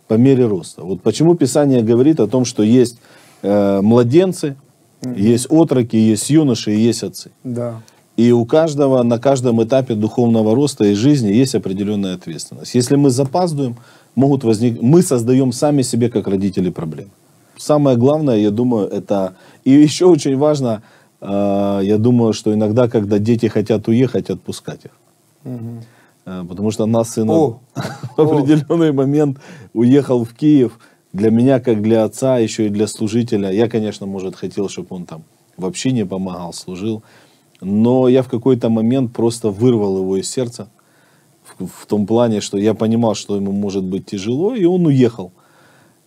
по 0.09 0.15
мере 0.15 0.47
роста. 0.47 0.83
Вот 0.83 1.01
почему 1.01 1.35
Писание 1.35 1.83
говорит 1.83 2.19
о 2.19 2.27
том, 2.27 2.43
что 2.43 2.63
есть 2.63 2.97
э, 3.43 3.81
младенцы, 3.81 4.55
mm 5.01 5.15
есть 5.15 5.47
отроки, 5.49 5.95
есть 5.95 6.29
юноши 6.29 6.71
и 6.75 6.79
есть 6.89 7.03
отцы. 7.03 7.31
Да. 7.43 7.81
И 8.17 8.33
у 8.33 8.45
каждого, 8.45 9.03
на 9.03 9.17
каждом 9.17 9.63
этапе 9.63 9.95
духовного 9.95 10.55
роста 10.55 10.83
и 10.83 10.93
жизни 10.93 11.31
есть 11.31 11.55
определенная 11.55 12.15
ответственность. 12.15 12.75
Если 12.75 12.97
мы 12.97 13.09
запаздываем, 13.11 13.77
могут 14.15 14.43
возник... 14.43 14.81
мы 14.81 15.03
создаем 15.03 15.53
сами 15.53 15.83
себе, 15.83 16.09
как 16.09 16.27
родители, 16.27 16.69
проблемы. 16.69 17.11
Самое 17.57 17.95
главное, 17.95 18.37
я 18.37 18.51
думаю, 18.51 18.89
это... 18.89 19.35
И 19.63 19.71
еще 19.71 20.05
очень 20.05 20.37
важно, 20.37 20.81
э, 21.21 21.79
я 21.83 21.97
думаю, 21.97 22.33
что 22.33 22.53
иногда, 22.53 22.89
когда 22.89 23.19
дети 23.19 23.45
хотят 23.45 23.87
уехать, 23.87 24.29
отпускать 24.29 24.85
их. 24.85 24.91
Угу. 25.45 25.83
Потому 26.47 26.71
что 26.71 26.85
нас 26.85 27.11
сын 27.11 27.27
в 27.29 27.59
определенный 28.17 28.91
момент 28.91 29.39
уехал 29.73 30.23
в 30.23 30.33
Киев. 30.33 30.79
Для 31.13 31.31
меня, 31.31 31.59
как 31.59 31.81
для 31.81 32.03
отца, 32.03 32.37
еще 32.37 32.67
и 32.67 32.69
для 32.69 32.87
служителя. 32.87 33.51
Я, 33.51 33.67
конечно, 33.67 34.05
может, 34.05 34.35
хотел, 34.35 34.69
чтобы 34.69 34.95
он 34.95 35.05
там 35.05 35.23
вообще 35.57 35.91
не 35.91 36.05
помогал, 36.05 36.53
служил. 36.53 37.03
Но 37.61 38.07
я 38.07 38.21
в 38.21 38.29
какой-то 38.29 38.69
момент 38.69 39.13
просто 39.13 39.49
вырвал 39.49 39.97
его 39.97 40.17
из 40.17 40.29
сердца. 40.29 40.69
В, 41.43 41.65
в 41.65 41.85
том 41.87 42.05
плане, 42.05 42.41
что 42.41 42.57
я 42.57 42.73
понимал, 42.73 43.15
что 43.15 43.35
ему 43.35 43.51
может 43.51 43.83
быть 43.83 44.05
тяжело, 44.05 44.55
и 44.55 44.65
он 44.65 44.85
уехал. 44.85 45.31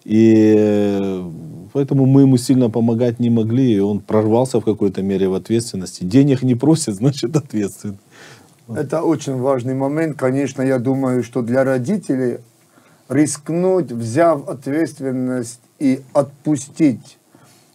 И 0.04 1.22
поэтому 1.72 2.06
мы 2.06 2.22
ему 2.22 2.36
сильно 2.36 2.70
помогать 2.70 3.20
не 3.20 3.30
могли, 3.30 3.74
и 3.74 3.78
он 3.78 4.00
прорвался 4.00 4.60
в 4.60 4.64
какой-то 4.64 5.02
мере 5.02 5.28
в 5.28 5.34
ответственности. 5.34 6.04
Денег 6.04 6.42
не 6.42 6.54
просит, 6.54 6.94
значит 6.96 7.36
ответственный. 7.36 7.98
Это 8.76 9.02
очень 9.02 9.38
важный 9.38 9.74
момент. 9.74 10.16
Конечно, 10.18 10.62
я 10.62 10.78
думаю, 10.78 11.22
что 11.22 11.42
для 11.42 11.64
родителей 11.64 12.38
рискнуть, 13.08 13.92
взяв 13.92 14.48
ответственность 14.48 15.60
и 15.78 16.00
отпустить 16.12 17.18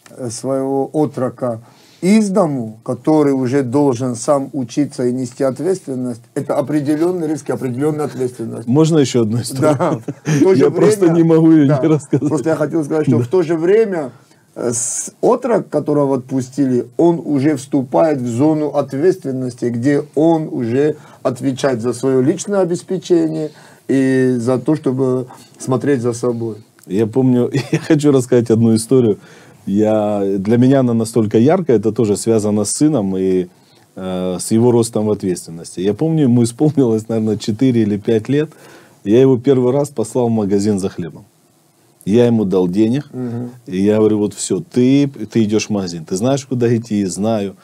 э, 0.09 0.29
своего 0.29 0.89
отрока– 0.93 1.61
из 2.01 2.29
дому, 2.29 2.79
который 2.83 3.33
уже 3.33 3.63
должен 3.63 4.15
сам 4.15 4.49
учиться 4.53 5.05
и 5.05 5.11
нести 5.11 5.43
ответственность, 5.43 6.21
это 6.35 6.55
определенный 6.55 7.27
риск 7.27 7.49
и 7.49 7.51
определенная 7.51 8.05
ответственность. 8.05 8.67
Можно 8.67 8.99
еще 8.99 9.21
одну 9.21 9.41
историю? 9.41 9.77
Да. 9.77 9.99
я 10.25 10.69
время, 10.69 10.71
просто 10.71 11.09
не 11.09 11.23
могу 11.23 11.51
ее 11.51 11.67
да, 11.67 11.79
не 11.81 11.87
рассказать. 11.87 12.27
Просто 12.27 12.49
я 12.49 12.55
хотел 12.55 12.83
сказать, 12.83 13.07
что 13.07 13.17
да. 13.17 13.23
в 13.23 13.27
то 13.27 13.41
же 13.41 13.55
время 13.55 14.11
отрок, 15.21 15.69
которого 15.69 16.17
отпустили, 16.17 16.87
он 16.97 17.21
уже 17.23 17.55
вступает 17.55 18.19
в 18.19 18.27
зону 18.27 18.69
ответственности, 18.69 19.65
где 19.65 20.03
он 20.15 20.47
уже 20.51 20.95
отвечает 21.23 21.81
за 21.81 21.93
свое 21.93 22.23
личное 22.23 22.61
обеспечение 22.61 23.51
и 23.87 24.35
за 24.37 24.57
то, 24.57 24.75
чтобы 24.75 25.27
смотреть 25.59 26.01
за 26.01 26.13
собой. 26.13 26.55
Я 26.87 27.05
помню, 27.07 27.51
я 27.71 27.79
хочу 27.79 28.11
рассказать 28.11 28.49
одну 28.49 28.75
историю 28.75 29.19
я, 29.67 30.23
для 30.39 30.57
меня 30.57 30.79
она 30.79 30.93
настолько 30.93 31.37
яркая, 31.37 31.77
это 31.77 31.91
тоже 31.91 32.15
связано 32.15 32.63
с 32.63 32.71
сыном 32.71 33.17
и 33.17 33.47
э, 33.95 34.37
с 34.39 34.51
его 34.51 34.71
ростом 34.71 35.07
в 35.07 35.11
ответственности. 35.11 35.81
Я 35.81 35.93
помню, 35.93 36.23
ему 36.23 36.43
исполнилось, 36.43 37.09
наверное, 37.09 37.37
4 37.37 37.81
или 37.81 37.97
5 37.97 38.29
лет. 38.29 38.49
Я 39.03 39.21
его 39.21 39.37
первый 39.37 39.73
раз 39.73 39.89
послал 39.89 40.29
в 40.29 40.31
магазин 40.31 40.79
за 40.79 40.89
хлебом. 40.89 41.25
Я 42.07 42.27
ему 42.27 42.45
дал 42.45 42.69
денег, 42.69 43.05
угу. 43.11 43.49
и 43.65 43.81
я 43.81 43.97
говорю, 43.97 44.19
вот 44.19 44.33
все, 44.33 44.61
ты, 44.61 45.07
ты 45.07 45.43
идешь 45.43 45.67
в 45.67 45.71
магазин, 45.71 46.05
ты 46.05 46.15
знаешь, 46.15 46.45
куда 46.45 46.73
идти, 46.73 47.03
знаю. 47.03 47.57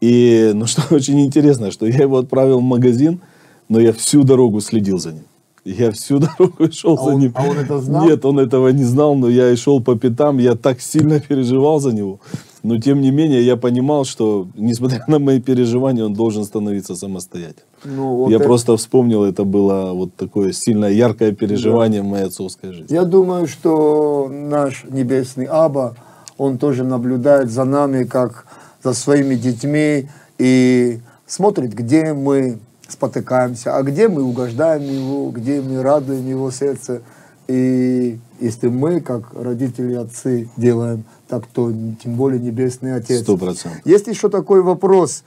И, 0.00 0.52
ну, 0.54 0.64
что 0.66 0.82
очень 0.94 1.20
интересно, 1.20 1.70
что 1.70 1.86
я 1.86 1.98
его 1.98 2.16
отправил 2.16 2.60
в 2.60 2.62
магазин, 2.62 3.20
но 3.68 3.78
я 3.78 3.92
всю 3.92 4.24
дорогу 4.24 4.62
следил 4.62 4.98
за 4.98 5.12
ним. 5.12 5.24
Я 5.66 5.90
всю 5.90 6.18
дорогу 6.38 6.72
шел 6.72 6.94
а 6.94 6.96
за 6.96 7.14
он, 7.14 7.20
ним. 7.20 7.32
А 7.34 7.42
он 7.42 7.58
это 7.58 7.78
знал? 7.80 8.06
Нет, 8.06 8.24
он 8.24 8.38
этого 8.38 8.68
не 8.68 8.84
знал, 8.84 9.14
но 9.16 9.28
я 9.28 9.50
и 9.50 9.56
шел 9.56 9.82
по 9.82 9.96
пятам, 9.96 10.38
я 10.38 10.54
так 10.54 10.80
сильно 10.80 11.20
переживал 11.20 11.78
за 11.78 11.92
него. 11.92 12.20
Но 12.62 12.78
тем 12.80 13.02
не 13.02 13.10
менее, 13.10 13.44
я 13.44 13.56
понимал, 13.56 14.06
что, 14.06 14.48
несмотря 14.56 15.04
на 15.08 15.18
мои 15.18 15.40
переживания, 15.40 16.06
он 16.06 16.14
должен 16.14 16.44
становиться 16.44 16.96
самостоятельным. 16.96 17.66
Ну, 17.84 18.16
вот 18.16 18.30
я 18.30 18.36
это... 18.36 18.44
просто 18.44 18.76
вспомнил, 18.76 19.24
это 19.24 19.44
было 19.44 19.92
вот 19.92 20.14
такое 20.14 20.52
сильное, 20.52 20.90
яркое 20.90 21.32
переживание 21.32 22.02
да. 22.02 22.08
моей 22.08 22.24
отцовской 22.24 22.72
жизни. 22.72 22.92
Я 22.92 23.04
думаю, 23.04 23.46
что 23.46 24.28
наш 24.30 24.84
небесный 24.88 25.44
Аба, 25.44 25.96
он 26.38 26.58
тоже 26.58 26.84
наблюдает 26.84 27.50
за 27.50 27.64
нами, 27.64 28.04
как 28.04 28.46
за 28.82 28.94
своими 28.94 29.34
детьми, 29.34 30.08
и 30.38 31.00
смотрит, 31.26 31.74
где 31.74 32.12
мы 32.12 32.58
спотыкаемся, 32.88 33.76
а 33.76 33.82
где 33.82 34.08
мы 34.08 34.22
угождаем 34.22 34.82
Его, 34.82 35.30
где 35.30 35.60
мы 35.60 35.82
радуем 35.82 36.26
Его 36.26 36.50
сердце. 36.50 37.02
И 37.46 38.18
если 38.40 38.68
мы, 38.68 39.00
как 39.00 39.34
родители, 39.34 39.94
отцы, 39.94 40.48
делаем 40.56 41.04
так, 41.28 41.46
то 41.46 41.72
тем 42.02 42.14
более 42.16 42.40
Небесный 42.40 42.94
Отец. 42.94 43.20
Сто 43.22 43.36
процентов. 43.36 43.80
Есть 43.84 44.06
еще 44.06 44.28
такой 44.28 44.62
вопрос. 44.62 45.24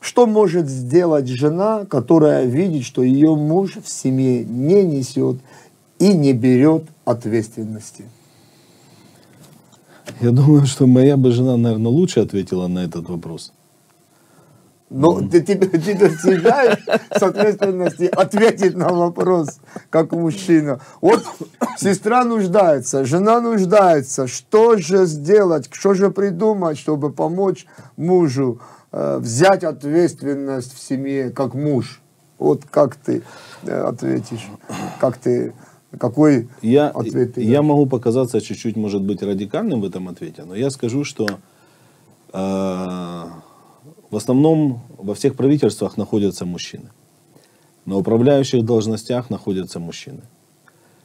Что 0.00 0.26
может 0.26 0.68
сделать 0.68 1.26
жена, 1.26 1.84
которая 1.84 2.44
видит, 2.44 2.84
что 2.84 3.02
ее 3.02 3.34
муж 3.34 3.76
в 3.82 3.88
семье 3.88 4.44
не 4.44 4.84
несет 4.84 5.38
и 5.98 6.12
не 6.12 6.32
берет 6.32 6.84
ответственности? 7.04 8.04
Я 10.20 10.30
думаю, 10.30 10.66
что 10.66 10.86
моя 10.86 11.16
бы 11.16 11.32
жена, 11.32 11.56
наверное, 11.56 11.90
лучше 11.90 12.20
ответила 12.20 12.68
на 12.68 12.80
этот 12.80 13.08
вопрос. 13.08 13.52
Но 14.88 15.18
ну, 15.18 15.28
ты, 15.28 15.40
ты, 15.40 15.56
ты 15.56 15.94
достигаешь 15.98 16.78
с 17.10 17.20
ответственности 17.20 18.04
ответить 18.04 18.76
на 18.76 18.88
вопрос, 18.88 19.58
как 19.90 20.12
мужчина. 20.12 20.80
Вот 21.00 21.24
сестра 21.76 22.24
нуждается, 22.24 23.04
жена 23.04 23.40
нуждается. 23.40 24.28
Что 24.28 24.76
же 24.76 25.06
сделать, 25.06 25.68
что 25.72 25.94
же 25.94 26.10
придумать, 26.10 26.78
чтобы 26.78 27.10
помочь 27.10 27.66
мужу 27.96 28.60
взять 28.92 29.64
ответственность 29.64 30.74
в 30.74 30.78
семье, 30.78 31.30
как 31.30 31.54
муж? 31.54 32.00
Вот 32.38 32.64
как 32.70 32.96
ты 32.96 33.22
э, 33.62 33.80
ответишь? 33.80 34.46
Как 35.00 35.16
ты 35.16 35.52
какой 35.98 36.48
я, 36.62 36.88
ответ 36.88 37.34
ты 37.34 37.42
Я 37.42 37.62
могу 37.62 37.86
показаться 37.86 38.40
чуть-чуть, 38.40 38.76
может 38.76 39.02
быть, 39.02 39.22
радикальным 39.22 39.80
в 39.80 39.84
этом 39.84 40.08
ответе, 40.08 40.44
но 40.44 40.54
я 40.54 40.70
скажу, 40.70 41.04
что 41.04 41.26
э, 41.26 41.36
в 44.10 44.16
основном 44.16 44.80
во 44.98 45.14
всех 45.14 45.36
правительствах 45.36 45.96
находятся 45.96 46.44
мужчины. 46.44 46.90
На 47.86 47.96
управляющих 47.96 48.64
должностях 48.64 49.30
находятся 49.30 49.78
мужчины. 49.80 50.22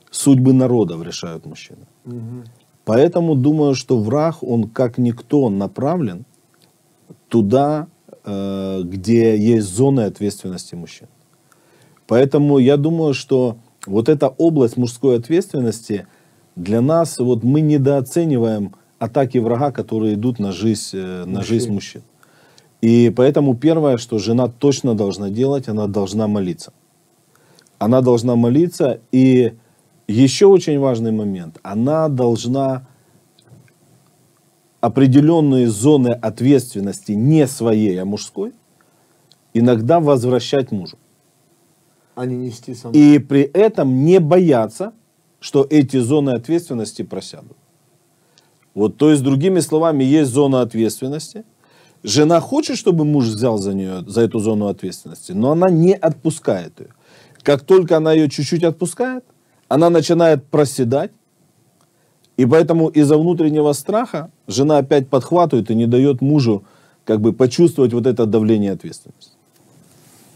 Судьбы 0.09 0.51
народов 0.51 1.03
решают 1.03 1.45
мужчины. 1.45 1.85
Угу. 2.05 2.43
Поэтому 2.83 3.35
думаю, 3.35 3.75
что 3.75 3.99
враг, 3.99 4.43
он 4.43 4.67
как 4.67 4.97
никто 4.97 5.49
направлен 5.49 6.25
туда, 7.31 7.87
э, 8.25 8.81
где 8.83 9.37
есть 9.37 9.67
зоны 9.67 10.01
ответственности 10.01 10.75
мужчин. 10.75 11.07
Поэтому 12.07 12.59
я 12.59 12.75
думаю, 12.75 13.13
что 13.13 13.57
вот 13.87 14.09
эта 14.09 14.27
область 14.27 14.75
мужской 14.75 15.17
ответственности 15.17 16.07
для 16.57 16.81
нас, 16.81 17.19
вот 17.19 17.43
мы 17.43 17.61
недооцениваем 17.61 18.75
атаки 18.99 19.37
врага, 19.37 19.71
которые 19.71 20.15
идут 20.15 20.39
на 20.39 20.51
жизнь, 20.51 20.97
э, 20.97 21.23
на 21.25 21.41
жизнь 21.41 21.71
мужчин. 21.71 22.01
И 22.81 23.13
поэтому 23.15 23.55
первое, 23.55 23.97
что 23.97 24.19
жена 24.19 24.49
точно 24.49 24.93
должна 24.93 25.29
делать, 25.29 25.69
она 25.69 25.87
должна 25.87 26.27
молиться. 26.27 26.73
Она 27.79 28.01
должна 28.01 28.35
молиться, 28.35 28.99
и 29.13 29.53
еще 30.07 30.47
очень 30.47 30.79
важный 30.79 31.13
момент, 31.13 31.59
она 31.63 32.09
должна 32.09 32.87
определенные 34.81 35.67
зоны 35.69 36.09
ответственности 36.09 37.13
не 37.13 37.47
своей, 37.47 38.01
а 38.01 38.05
мужской, 38.05 38.53
иногда 39.53 39.99
возвращать 39.99 40.71
мужу. 40.71 40.97
А 42.15 42.25
не 42.25 42.35
нести 42.35 42.73
сам. 42.73 42.91
И 42.91 43.19
при 43.19 43.43
этом 43.43 44.03
не 44.03 44.19
бояться, 44.19 44.93
что 45.39 45.65
эти 45.69 45.97
зоны 45.97 46.31
ответственности 46.31 47.03
просядут. 47.03 47.57
Вот, 48.73 48.97
то 48.97 49.11
есть, 49.11 49.23
другими 49.23 49.59
словами, 49.59 50.03
есть 50.03 50.31
зона 50.31 50.61
ответственности. 50.61 51.43
Жена 52.03 52.39
хочет, 52.39 52.77
чтобы 52.77 53.05
муж 53.05 53.25
взял 53.25 53.57
за 53.57 53.73
нее, 53.73 54.03
за 54.07 54.21
эту 54.21 54.39
зону 54.39 54.67
ответственности, 54.67 55.33
но 55.33 55.51
она 55.51 55.69
не 55.69 55.93
отпускает 55.93 56.79
ее. 56.79 56.89
Как 57.43 57.63
только 57.63 57.97
она 57.97 58.13
ее 58.13 58.29
чуть-чуть 58.29 58.63
отпускает, 58.63 59.23
она 59.67 59.89
начинает 59.89 60.47
проседать, 60.47 61.11
и 62.41 62.45
поэтому 62.47 62.87
из-за 62.87 63.19
внутреннего 63.19 63.71
страха 63.73 64.31
жена 64.47 64.79
опять 64.79 65.07
подхватывает 65.07 65.69
и 65.69 65.75
не 65.75 65.85
дает 65.85 66.21
мужу 66.21 66.63
как 67.05 67.21
бы 67.21 67.33
почувствовать 67.33 67.93
вот 67.93 68.07
это 68.07 68.25
давление 68.25 68.71
ответственности. 68.71 69.33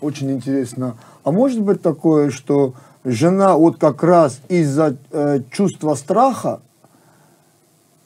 Очень 0.01 0.29
интересно. 0.33 0.97
А 1.23 1.31
может 1.31 1.61
быть 1.61 1.81
такое, 1.81 2.29
что 2.29 2.75
жена 3.03 3.57
вот 3.57 3.77
как 3.79 4.03
раз 4.03 4.39
из-за 4.49 4.97
э, 5.11 5.39
чувства 5.51 5.95
страха 5.95 6.59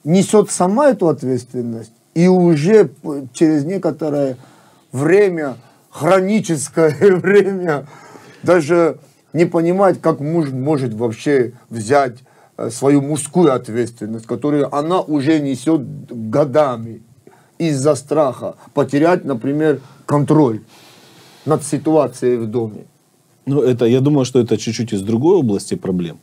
несет 0.06 0.50
сама 0.50 0.92
эту 0.92 1.10
ответственность 1.10 1.92
и 2.14 2.30
уже 2.30 2.92
через 3.34 3.66
некоторое 3.66 4.38
время, 4.94 5.58
хроническое 5.90 6.96
время, 7.18 7.86
даже 8.44 8.98
не 9.34 9.44
понимает, 9.44 10.00
как 10.00 10.22
муж 10.22 10.52
может 10.52 10.94
вообще 10.94 11.52
взять 11.70 12.20
свою 12.70 13.02
мужскую 13.02 13.54
ответственность, 13.54 14.26
которую 14.26 14.76
она 14.76 15.02
уже 15.02 15.40
несет 15.40 15.82
годами 16.32 17.02
из-за 17.60 17.96
страха 17.96 18.56
потерять, 18.74 19.26
например, 19.26 19.80
контроль 20.06 20.60
над 21.46 21.64
ситуацией 21.64 22.38
в 22.38 22.48
доме. 22.48 22.86
Ну, 23.46 23.62
это, 23.62 23.86
я 23.86 24.00
думаю, 24.02 24.26
что 24.26 24.40
это 24.40 24.58
чуть-чуть 24.58 24.94
из 24.94 25.02
другой 25.02 25.38
области 25.38 25.76
проблем. 25.76 26.18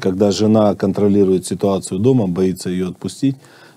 Когда 0.00 0.30
жена 0.32 0.74
контролирует 0.74 1.46
ситуацию 1.46 2.00
дома, 2.00 2.26
боится 2.26 2.68
ее 2.68 2.88
отпустить. 2.88 3.36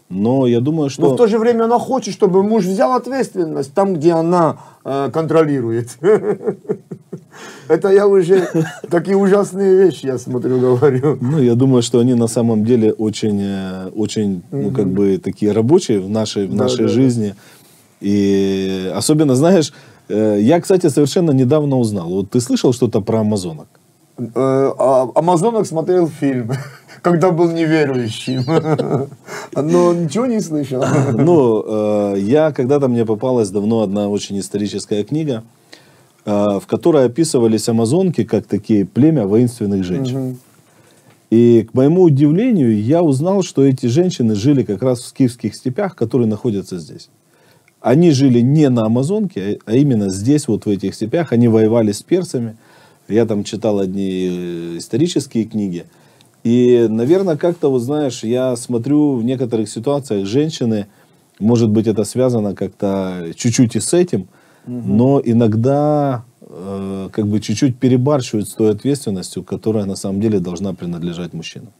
Но 0.09 0.45
я 0.45 0.59
думаю, 0.59 0.89
что... 0.89 1.01
Но 1.01 1.13
в 1.13 1.17
то 1.17 1.27
же 1.27 1.39
время 1.39 1.63
она 1.63 1.79
хочет, 1.79 2.13
чтобы 2.13 2.43
муж 2.43 2.63
взял 2.65 2.93
ответственность 2.93 3.73
там, 3.73 3.95
где 3.95 4.11
она 4.11 4.57
э, 4.83 5.09
контролирует. 5.11 5.97
Это 7.67 7.89
я 7.89 8.07
уже 8.07 8.47
такие 8.89 9.17
ужасные 9.17 9.75
вещи, 9.75 10.05
я 10.05 10.17
смотрю, 10.17 10.59
говорю. 10.59 11.17
Ну, 11.19 11.39
я 11.39 11.55
думаю, 11.55 11.81
что 11.81 11.99
они 11.99 12.13
на 12.13 12.27
самом 12.27 12.63
деле 12.65 12.93
очень, 12.93 13.39
э, 13.41 13.89
очень, 13.95 14.43
ну, 14.51 14.71
как 14.71 14.87
бы 14.87 15.17
такие 15.17 15.51
рабочие 15.51 15.99
в 15.99 16.09
нашей, 16.09 16.47
в 16.47 16.53
нашей 16.53 16.87
жизни. 16.87 17.35
И 17.99 18.91
особенно, 18.95 19.35
знаешь, 19.35 19.73
э, 20.09 20.37
я, 20.39 20.61
кстати, 20.61 20.87
совершенно 20.89 21.31
недавно 21.31 21.77
узнал. 21.77 22.09
Вот 22.09 22.29
ты 22.29 22.39
слышал 22.41 22.73
что-то 22.73 23.01
про 23.01 23.21
амазонок? 23.21 23.67
Э, 24.17 24.23
а 24.35 25.09
Амазонок 25.15 25.65
смотрел 25.65 26.07
фильм, 26.07 26.51
когда 27.05 27.29
был 27.29 27.51
неверующим. 27.51 28.43
Но 29.55 29.93
ничего 29.93 30.25
не 30.25 30.41
слышал. 30.41 30.83
Ну, 31.13 31.63
э, 31.67 32.19
я 32.19 32.51
когда-то 32.51 32.87
мне 32.87 33.05
попалась 33.05 33.51
давно 33.51 33.81
одна 33.81 34.09
очень 34.09 34.39
историческая 34.39 35.03
книга, 35.03 35.43
э, 36.25 36.31
в 36.59 36.63
которой 36.65 37.05
описывались 37.05 37.69
амазонки 37.69 38.23
как 38.23 38.47
такие 38.47 38.85
племя 38.85 39.27
воинственных 39.27 39.83
женщин. 39.83 40.39
И 41.29 41.67
к 41.71 41.75
моему 41.75 42.01
удивлению, 42.01 42.81
я 42.81 43.03
узнал, 43.03 43.43
что 43.43 43.63
эти 43.63 43.85
женщины 43.85 44.33
жили 44.33 44.63
как 44.63 44.81
раз 44.81 45.01
в 45.01 45.05
скифских 45.05 45.53
степях, 45.53 45.95
которые 45.95 46.27
находятся 46.27 46.79
здесь. 46.79 47.09
Они 47.81 48.09
жили 48.09 48.39
не 48.39 48.67
на 48.69 48.85
Амазонке, 48.87 49.59
а 49.65 49.75
именно 49.75 50.09
здесь, 50.09 50.47
вот 50.47 50.65
в 50.65 50.69
этих 50.69 50.95
степях. 50.95 51.33
Они 51.33 51.47
воевали 51.47 51.91
с 51.91 52.01
персами. 52.01 52.57
Я 53.07 53.27
там 53.27 53.43
читал 53.43 53.77
одни 53.79 54.27
э, 54.27 54.77
исторические 54.79 55.43
книги. 55.45 55.85
И, 56.45 56.85
наверное, 56.87 57.37
как-то, 57.37 57.71
вот 57.71 57.79
знаешь, 57.79 58.23
я 58.23 58.55
смотрю 58.55 59.15
в 59.15 59.23
некоторых 59.23 59.67
ситуациях 59.67 60.27
женщины, 60.27 60.85
может 61.39 61.71
быть, 61.71 61.87
это 61.87 62.03
связано 62.03 62.53
как-то 62.53 63.31
чуть-чуть 63.35 63.75
и 63.75 63.79
с 63.79 63.93
этим, 63.93 64.27
но 64.67 65.19
иногда 65.25 66.23
э, 66.41 67.09
как 67.11 67.27
бы 67.27 67.39
чуть-чуть 67.39 67.79
перебарщивают 67.79 68.47
с 68.47 68.53
той 68.53 68.69
ответственностью, 68.69 69.43
которая 69.43 69.85
на 69.85 69.95
самом 69.95 70.21
деле 70.21 70.39
должна 70.39 70.73
принадлежать 70.73 71.33
мужчинам. 71.33 71.73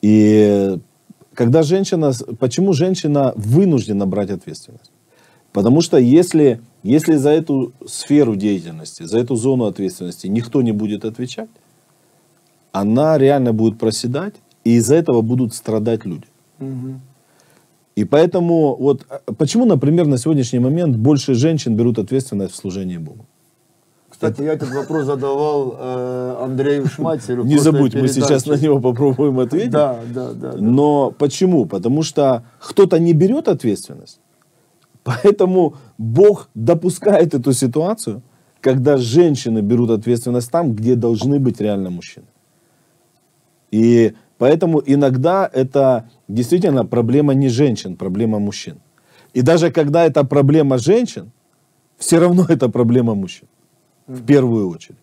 И 0.00 0.78
когда 1.34 1.64
женщина, 1.64 2.12
почему 2.38 2.74
женщина 2.74 3.32
вынуждена 3.34 4.06
брать 4.06 4.30
ответственность? 4.30 4.92
Потому 5.52 5.80
что 5.80 5.98
если, 5.98 6.60
если 6.84 7.16
за 7.16 7.30
эту 7.30 7.72
сферу 7.84 8.36
деятельности, 8.36 9.02
за 9.02 9.18
эту 9.18 9.34
зону 9.34 9.64
ответственности 9.64 10.28
никто 10.28 10.62
не 10.62 10.70
будет 10.70 11.04
отвечать, 11.04 11.50
она 12.72 13.18
реально 13.18 13.52
будет 13.52 13.78
проседать, 13.78 14.34
и 14.64 14.76
из-за 14.76 14.96
этого 14.96 15.22
будут 15.22 15.54
страдать 15.54 16.04
люди. 16.04 16.26
И 17.94 18.04
поэтому, 18.04 18.74
вот 18.76 19.06
а, 19.10 19.32
почему, 19.34 19.66
например, 19.66 20.06
на 20.06 20.16
сегодняшний 20.16 20.60
момент 20.60 20.96
больше 20.96 21.34
женщин 21.34 21.76
берут 21.76 21.98
ответственность 21.98 22.54
в 22.54 22.56
служении 22.56 22.96
Богу? 22.96 23.26
Кстати, 24.08 24.42
я 24.42 24.52
этот 24.54 24.72
вопрос 24.72 25.04
задавал 25.04 25.74
э, 25.78 26.36
Андрею 26.44 26.86
Шмайцеру. 26.86 27.42
в 27.42 27.46
Не 27.46 27.58
забудь, 27.58 27.94
мы 27.94 28.08
сейчас 28.08 28.46
на 28.46 28.54
него 28.54 28.80
попробуем 28.80 29.40
ответить. 29.40 29.70
Да, 29.70 29.98
да, 30.14 30.32
да. 30.32 30.52
да. 30.52 30.58
Но 30.58 31.10
почему? 31.10 31.66
Потому 31.66 32.02
что 32.02 32.44
кто-то 32.60 32.98
не 32.98 33.12
берет 33.12 33.48
ответственность. 33.48 34.20
Поэтому 35.04 35.74
Бог 35.98 36.48
допускает 36.54 37.34
эту 37.34 37.52
ситуацию, 37.52 38.22
когда 38.60 38.96
женщины 38.96 39.60
берут 39.60 39.90
ответственность 39.90 40.50
там, 40.50 40.72
где 40.72 40.94
должны 40.94 41.40
быть 41.40 41.60
реально 41.60 41.90
мужчины. 41.90 42.26
И 43.72 44.12
поэтому 44.38 44.82
иногда 44.86 45.50
это 45.52 46.04
действительно 46.28 46.84
проблема 46.84 47.34
не 47.34 47.48
женщин, 47.48 47.96
проблема 47.96 48.38
мужчин. 48.38 48.74
И 49.34 49.42
даже 49.42 49.70
когда 49.70 50.04
это 50.04 50.24
проблема 50.24 50.78
женщин, 50.78 51.30
все 51.98 52.18
равно 52.18 52.46
это 52.48 52.68
проблема 52.68 53.14
мужчин. 53.14 53.48
В 54.06 54.22
первую 54.26 54.68
очередь. 54.68 54.98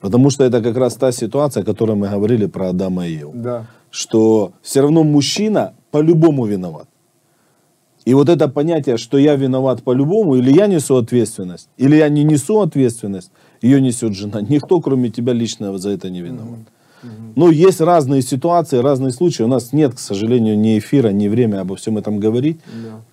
Потому 0.00 0.30
что 0.30 0.44
это 0.44 0.62
как 0.62 0.76
раз 0.76 0.94
та 0.94 1.12
ситуация, 1.12 1.62
о 1.62 1.66
которой 1.66 1.96
мы 1.96 2.08
говорили 2.08 2.46
про 2.46 2.68
Адама 2.68 3.06
и 3.06 3.18
Еву 3.20 3.32
Да. 3.34 3.66
что 3.90 4.52
все 4.62 4.80
равно 4.80 5.02
мужчина 5.04 5.72
по-любому 5.90 6.46
виноват. 6.46 6.86
И 8.08 8.14
вот 8.14 8.28
это 8.28 8.48
понятие, 8.48 8.96
что 8.96 9.18
я 9.18 9.36
виноват 9.36 9.82
по-любому, 9.82 10.36
или 10.36 10.52
я 10.52 10.66
несу 10.66 10.96
ответственность, 10.96 11.68
или 11.78 11.96
я 11.96 12.08
не 12.08 12.24
несу 12.24 12.60
ответственность, 12.60 13.32
ее 13.62 13.80
несет 13.80 14.14
жена. 14.14 14.40
Никто, 14.40 14.80
кроме 14.80 15.10
тебя 15.10 15.32
лично, 15.32 15.78
за 15.78 15.90
это 15.90 16.10
не 16.10 16.22
виноват. 16.22 16.60
Ну, 17.36 17.50
есть 17.50 17.80
разные 17.80 18.22
ситуации, 18.22 18.78
разные 18.82 19.10
случаи. 19.12 19.42
У 19.44 19.48
нас 19.48 19.72
нет, 19.72 19.94
к 19.94 19.98
сожалению, 19.98 20.58
ни 20.58 20.78
эфира, 20.78 21.08
ни 21.08 21.28
времени 21.28 21.60
обо 21.60 21.74
всем 21.74 21.98
этом 21.98 22.18
говорить. 22.20 22.60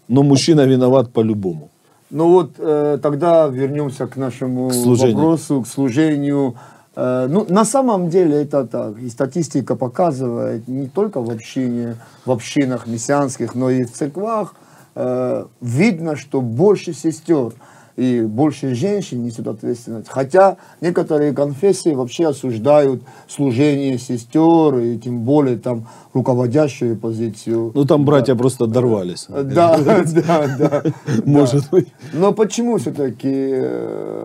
Но 0.08 0.24
мужчина 0.24 0.66
виноват 0.66 1.12
по-любому. 1.12 1.70
Ну 2.12 2.30
вот 2.30 2.52
э, 2.60 3.00
тогда 3.02 3.48
вернемся 3.48 4.06
к 4.08 4.16
нашему 4.16 4.70
К 4.70 4.74
служению. 4.74 5.16
вопросу, 5.16 5.62
к 5.62 5.68
служению. 5.68 6.54
Э, 6.96 7.28
ну, 7.28 7.46
на 7.50 7.66
самом 7.66 8.10
деле 8.10 8.44
это 8.44 8.66
так. 8.66 9.00
И 9.00 9.10
статистика 9.10 9.76
показывает 9.76 10.68
не 10.68 10.88
только 10.88 11.20
в 11.22 11.32
общине, 11.32 11.96
в 12.26 12.32
общинах 12.32 12.88
мессианских, 12.88 13.56
но 13.56 13.70
и 13.70 13.84
в 13.84 13.92
церквах. 13.92 14.54
э, 14.96 15.46
видно, 15.62 16.16
что 16.16 16.42
больше 16.42 16.94
сестер 16.94 17.52
и 17.98 18.22
больше 18.22 18.76
женщин 18.76 19.24
несут 19.24 19.48
ответственность. 19.48 20.10
Хотя 20.10 20.58
некоторые 20.82 21.34
конфессии 21.34 21.94
вообще 21.94 22.28
осуждают 22.28 23.02
служение 23.28 23.98
сестер 23.98 24.78
и 24.80 24.98
тем 24.98 25.22
более 25.22 25.58
там 25.58 25.88
руководящую 26.14 26.98
позицию. 26.98 27.72
Ну, 27.74 27.86
там 27.86 28.06
братья 28.06 28.36
просто 28.36 28.68
дорвались. 28.68 29.28
Да, 29.30 29.78
да, 30.28 30.58
да. 30.58 30.84
Может 31.26 31.70
быть. 31.72 31.88
Но 32.14 32.34
почему 32.34 32.78
все-таки 32.78 33.62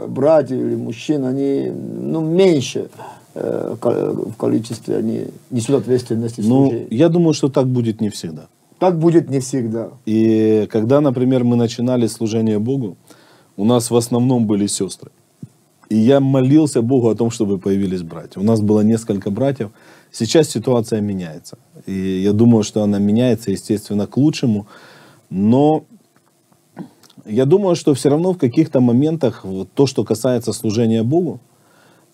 братья 0.08 0.56
или 0.56 0.74
мужчины, 0.74 1.26
они 1.26 1.70
ну, 1.70 2.20
меньше 2.20 2.90
э, 3.34 3.76
в 3.80 4.36
количестве 4.36 4.96
они 4.96 5.26
несут 5.50 5.76
ответственность 5.76 6.38
Ну, 6.38 6.86
я 6.90 7.08
думаю, 7.08 7.34
что 7.34 7.48
так 7.48 7.66
будет 7.66 8.00
не 8.00 8.08
всегда. 8.08 8.48
Так 8.80 8.98
будет 8.98 9.28
не 9.28 9.40
всегда. 9.40 9.90
И 10.06 10.66
когда, 10.72 11.02
например, 11.02 11.44
мы 11.44 11.56
начинали 11.56 12.06
служение 12.06 12.58
Богу, 12.58 12.96
у 13.60 13.64
нас 13.64 13.90
в 13.90 13.96
основном 13.96 14.46
были 14.46 14.66
сестры. 14.66 15.10
И 15.90 15.96
я 15.96 16.20
молился 16.20 16.80
Богу 16.80 17.10
о 17.10 17.14
том, 17.14 17.30
чтобы 17.30 17.58
появились 17.58 18.02
братья. 18.02 18.40
У 18.40 18.44
нас 18.44 18.60
было 18.60 18.80
несколько 18.80 19.30
братьев. 19.30 19.70
Сейчас 20.12 20.48
ситуация 20.48 21.02
меняется. 21.02 21.58
И 21.86 22.22
я 22.24 22.32
думаю, 22.32 22.62
что 22.62 22.82
она 22.82 22.98
меняется, 22.98 23.50
естественно, 23.50 24.06
к 24.06 24.16
лучшему. 24.16 24.66
Но 25.28 25.84
я 27.26 27.44
думаю, 27.44 27.76
что 27.76 27.92
все 27.92 28.08
равно 28.08 28.32
в 28.32 28.38
каких-то 28.38 28.80
моментах 28.80 29.44
вот 29.44 29.68
то, 29.74 29.86
что 29.86 30.04
касается 30.04 30.52
служения 30.52 31.02
Богу, 31.02 31.40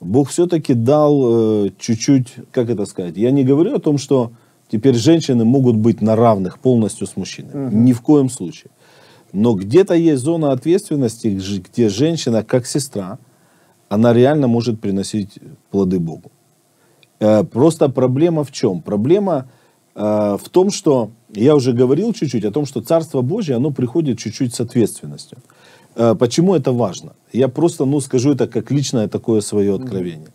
Бог 0.00 0.30
все-таки 0.30 0.74
дал 0.74 1.66
э, 1.66 1.70
чуть-чуть, 1.78 2.34
как 2.50 2.70
это 2.70 2.86
сказать, 2.86 3.16
я 3.16 3.30
не 3.30 3.44
говорю 3.44 3.76
о 3.76 3.78
том, 3.78 3.98
что 3.98 4.32
теперь 4.68 4.94
женщины 4.96 5.44
могут 5.44 5.76
быть 5.76 6.02
на 6.02 6.16
равных 6.16 6.58
полностью 6.58 7.06
с 7.06 7.16
мужчинами. 7.16 7.72
Ни 7.72 7.92
в 7.92 8.00
коем 8.00 8.30
случае. 8.30 8.70
Но 9.32 9.54
где-то 9.54 9.94
есть 9.94 10.22
зона 10.22 10.52
ответственности, 10.52 11.38
где 11.68 11.88
женщина, 11.88 12.42
как 12.42 12.66
сестра, 12.66 13.18
она 13.88 14.12
реально 14.12 14.48
может 14.48 14.80
приносить 14.80 15.38
плоды 15.70 15.98
Богу. 15.98 16.30
Э, 17.20 17.44
Просто 17.44 17.88
проблема 17.88 18.44
в 18.44 18.52
чем? 18.52 18.82
Проблема 18.82 19.48
э, 19.94 20.36
в 20.40 20.48
том, 20.50 20.70
что 20.70 21.10
я 21.32 21.54
уже 21.54 21.72
говорил 21.72 22.12
чуть-чуть 22.12 22.44
о 22.44 22.50
том, 22.50 22.66
что 22.66 22.80
Царство 22.80 23.22
Божье, 23.22 23.56
оно 23.56 23.70
приходит 23.70 24.18
чуть-чуть 24.18 24.54
с 24.54 24.60
ответственностью. 24.60 25.38
Э, 25.94 26.14
Почему 26.14 26.54
это 26.54 26.72
важно? 26.72 27.12
Я 27.32 27.48
просто, 27.48 27.84
ну, 27.84 28.00
скажу 28.00 28.32
это 28.32 28.46
как 28.46 28.70
личное 28.70 29.08
такое 29.08 29.40
свое 29.40 29.74
откровение. 29.74 30.28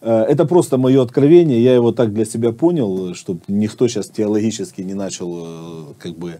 Это 0.00 0.44
просто 0.44 0.78
мое 0.78 1.02
откровение, 1.02 1.60
я 1.60 1.74
его 1.74 1.90
так 1.90 2.14
для 2.14 2.24
себя 2.24 2.52
понял, 2.52 3.14
чтобы 3.14 3.40
никто 3.48 3.88
сейчас 3.88 4.08
теологически 4.08 4.82
не 4.82 4.94
начал 4.94 5.96
как 5.98 6.16
бы 6.16 6.38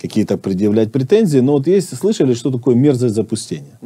какие-то 0.00 0.38
предъявлять 0.38 0.92
претензии. 0.92 1.38
Но 1.40 1.52
вот 1.52 1.66
есть, 1.66 1.96
слышали, 1.96 2.34
что 2.34 2.50
такое 2.50 2.74
мерзость 2.74 3.14
запустения? 3.14 3.78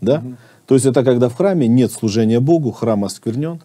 Да? 0.00 0.22
То 0.66 0.74
есть 0.74 0.86
это 0.86 1.02
когда 1.02 1.28
в 1.28 1.34
храме 1.36 1.66
нет 1.68 1.90
служения 1.92 2.40
Богу, 2.40 2.70
храм 2.70 3.04
осквернен. 3.04 3.60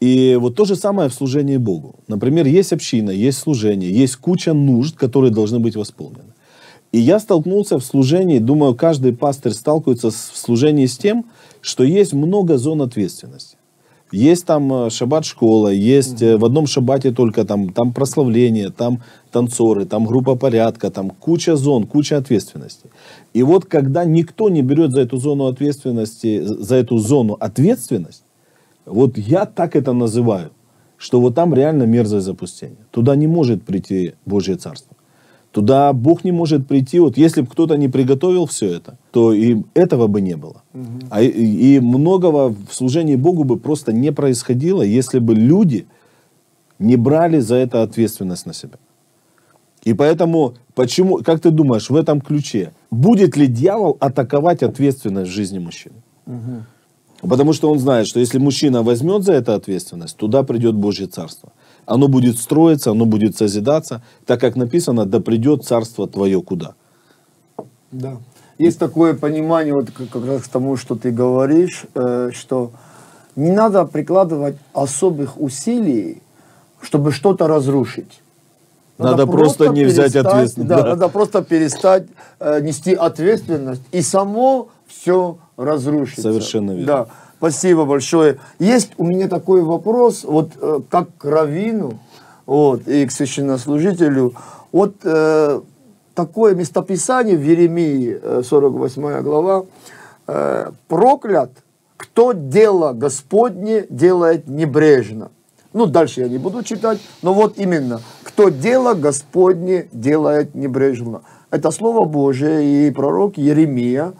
И 0.00 0.36
вот 0.38 0.56
то 0.56 0.64
же 0.64 0.76
самое 0.76 1.08
в 1.08 1.14
служении 1.14 1.56
Богу. 1.56 1.94
Например, 2.08 2.46
есть 2.46 2.72
община, 2.72 3.10
есть 3.10 3.38
служение, 3.38 3.90
есть 3.90 4.16
куча 4.16 4.52
нужд, 4.52 4.96
которые 4.96 5.32
должны 5.32 5.60
быть 5.60 5.76
восполнены. 5.76 6.34
И 6.92 6.98
я 6.98 7.18
столкнулся 7.18 7.78
в 7.78 7.84
служении, 7.84 8.38
думаю, 8.38 8.74
каждый 8.74 9.14
пастырь 9.14 9.52
сталкивается 9.52 10.10
в 10.10 10.14
служении 10.14 10.86
с 10.86 10.96
тем, 10.96 11.24
что 11.60 11.82
есть 11.82 12.12
много 12.12 12.58
зон 12.58 12.82
ответственности. 12.82 13.56
Есть 14.12 14.46
там 14.46 14.72
э, 14.72 14.90
шаббат-школа, 14.90 15.70
есть 15.70 16.22
э, 16.22 16.36
в 16.36 16.44
одном 16.44 16.68
шаббате 16.68 17.10
только 17.10 17.44
там, 17.44 17.72
там 17.72 17.92
прославление, 17.92 18.70
там 18.70 19.02
танцоры, 19.34 19.84
там 19.84 20.06
группа 20.06 20.36
порядка, 20.36 20.90
там 20.90 21.10
куча 21.10 21.56
зон, 21.56 21.86
куча 21.86 22.16
ответственности. 22.16 22.90
И 23.34 23.42
вот 23.42 23.64
когда 23.64 24.04
никто 24.04 24.48
не 24.48 24.62
берет 24.62 24.92
за 24.92 25.00
эту 25.00 25.16
зону 25.16 25.46
ответственности, 25.46 26.42
за 26.44 26.76
эту 26.76 26.98
зону 26.98 27.36
ответственность, 27.40 28.24
вот 28.86 29.18
я 29.18 29.44
так 29.44 29.74
это 29.74 29.92
называю, 29.92 30.50
что 30.96 31.20
вот 31.20 31.34
там 31.34 31.52
реально 31.54 31.82
мерзость 31.86 32.26
запустения. 32.26 32.86
Туда 32.92 33.16
не 33.16 33.26
может 33.26 33.64
прийти 33.64 34.14
Божье 34.24 34.54
Царство. 34.54 34.96
Туда 35.50 35.92
Бог 35.92 36.24
не 36.24 36.32
может 36.32 36.66
прийти. 36.68 37.00
Вот 37.00 37.18
если 37.18 37.42
бы 37.42 37.48
кто-то 37.48 37.76
не 37.76 37.88
приготовил 37.88 38.46
все 38.46 38.66
это, 38.66 38.96
то 39.10 39.32
и 39.32 39.62
этого 39.74 40.06
бы 40.06 40.20
не 40.20 40.36
было. 40.36 40.62
А 41.10 41.22
и, 41.22 41.76
и 41.76 41.80
многого 41.80 42.54
в 42.68 42.72
служении 42.72 43.16
Богу 43.16 43.44
бы 43.44 43.56
просто 43.58 43.92
не 43.92 44.12
происходило, 44.12 44.82
если 44.82 45.18
бы 45.18 45.34
люди 45.34 45.86
не 46.78 46.96
брали 46.96 47.40
за 47.40 47.56
это 47.56 47.82
ответственность 47.82 48.46
на 48.46 48.54
себя. 48.54 48.78
И 49.84 49.92
поэтому, 49.92 50.54
почему, 50.74 51.18
как 51.18 51.40
ты 51.40 51.50
думаешь, 51.50 51.90
в 51.90 51.96
этом 51.96 52.20
ключе, 52.20 52.72
будет 52.90 53.36
ли 53.36 53.46
дьявол 53.46 53.96
атаковать 54.00 54.62
ответственность 54.62 55.30
в 55.30 55.34
жизни 55.34 55.58
мужчины? 55.58 55.96
Потому 57.20 57.52
что 57.52 57.70
он 57.70 57.78
знает, 57.78 58.06
что 58.06 58.20
если 58.20 58.38
мужчина 58.38 58.82
возьмет 58.82 59.22
за 59.24 59.32
это 59.32 59.54
ответственность, 59.54 60.16
туда 60.16 60.42
придет 60.42 60.74
Божье 60.74 61.06
Царство. 61.06 61.52
Оно 61.86 62.08
будет 62.08 62.38
строиться, 62.38 62.90
оно 62.90 63.04
будет 63.06 63.36
созидаться, 63.36 64.02
так 64.26 64.40
как 64.40 64.56
написано, 64.56 65.06
да 65.06 65.20
придет 65.20 65.64
Царство 65.64 66.06
Твое 66.06 66.40
куда. 66.42 66.74
Да. 67.92 68.16
Есть 68.58 68.78
такое 68.78 69.14
понимание, 69.14 69.74
вот 69.74 69.90
как 69.90 70.08
как 70.10 70.26
раз 70.26 70.42
к 70.42 70.48
тому, 70.48 70.76
что 70.76 70.94
ты 70.96 71.10
говоришь, 71.10 71.86
э, 71.94 72.30
что 72.32 72.72
не 73.36 73.50
надо 73.50 73.84
прикладывать 73.84 74.56
особых 74.72 75.40
усилий, 75.40 76.22
чтобы 76.80 77.10
что-то 77.12 77.48
разрушить. 77.48 78.20
Надо 78.98 79.26
просто 79.26 79.68
не 79.68 79.84
взять 79.84 80.14
ответственность, 80.16 80.68
Да, 80.68 80.82
да. 80.82 80.88
надо 80.90 81.08
просто 81.08 81.42
перестать 81.42 82.04
э, 82.38 82.60
нести 82.60 82.94
ответственность, 82.94 83.82
и 83.92 84.02
само 84.02 84.68
все 84.86 85.38
разрушится. 85.56 86.22
Совершенно 86.22 86.70
верно. 86.72 86.86
Да. 86.86 87.06
Спасибо 87.38 87.84
большое. 87.84 88.38
Есть 88.58 88.92
у 88.96 89.04
меня 89.04 89.28
такой 89.28 89.62
вопрос, 89.62 90.24
вот 90.24 90.50
э, 90.60 90.80
как 90.88 91.08
к 91.18 91.24
раввину 91.24 91.98
вот, 92.46 92.86
и 92.88 93.04
к 93.06 93.10
священнослужителю. 93.12 94.34
Вот 94.72 94.94
э, 95.02 95.60
такое 96.14 96.54
местописание 96.54 97.36
в 97.36 97.42
Еремии, 97.42 98.18
э, 98.22 98.42
48 98.44 99.20
глава. 99.22 99.64
э, 100.26 100.70
«Проклят, 100.88 101.50
кто 101.96 102.32
дело 102.32 102.92
Господне 102.92 103.84
делает 103.90 104.48
небрежно». 104.48 105.30
Ну, 105.74 105.86
дальше 105.86 106.20
я 106.20 106.28
не 106.28 106.38
буду 106.38 106.62
читать, 106.62 107.00
но 107.22 107.34
вот 107.34 107.58
именно, 107.58 108.00
кто 108.22 108.48
дело 108.48 108.94
Господне 108.94 109.88
делает 109.92 110.54
небрежно. 110.54 111.22
Это 111.50 111.72
Слово 111.72 112.04
Божие, 112.04 112.88
и 112.88 112.90
пророк 112.92 113.36
Еремия, 113.36 114.12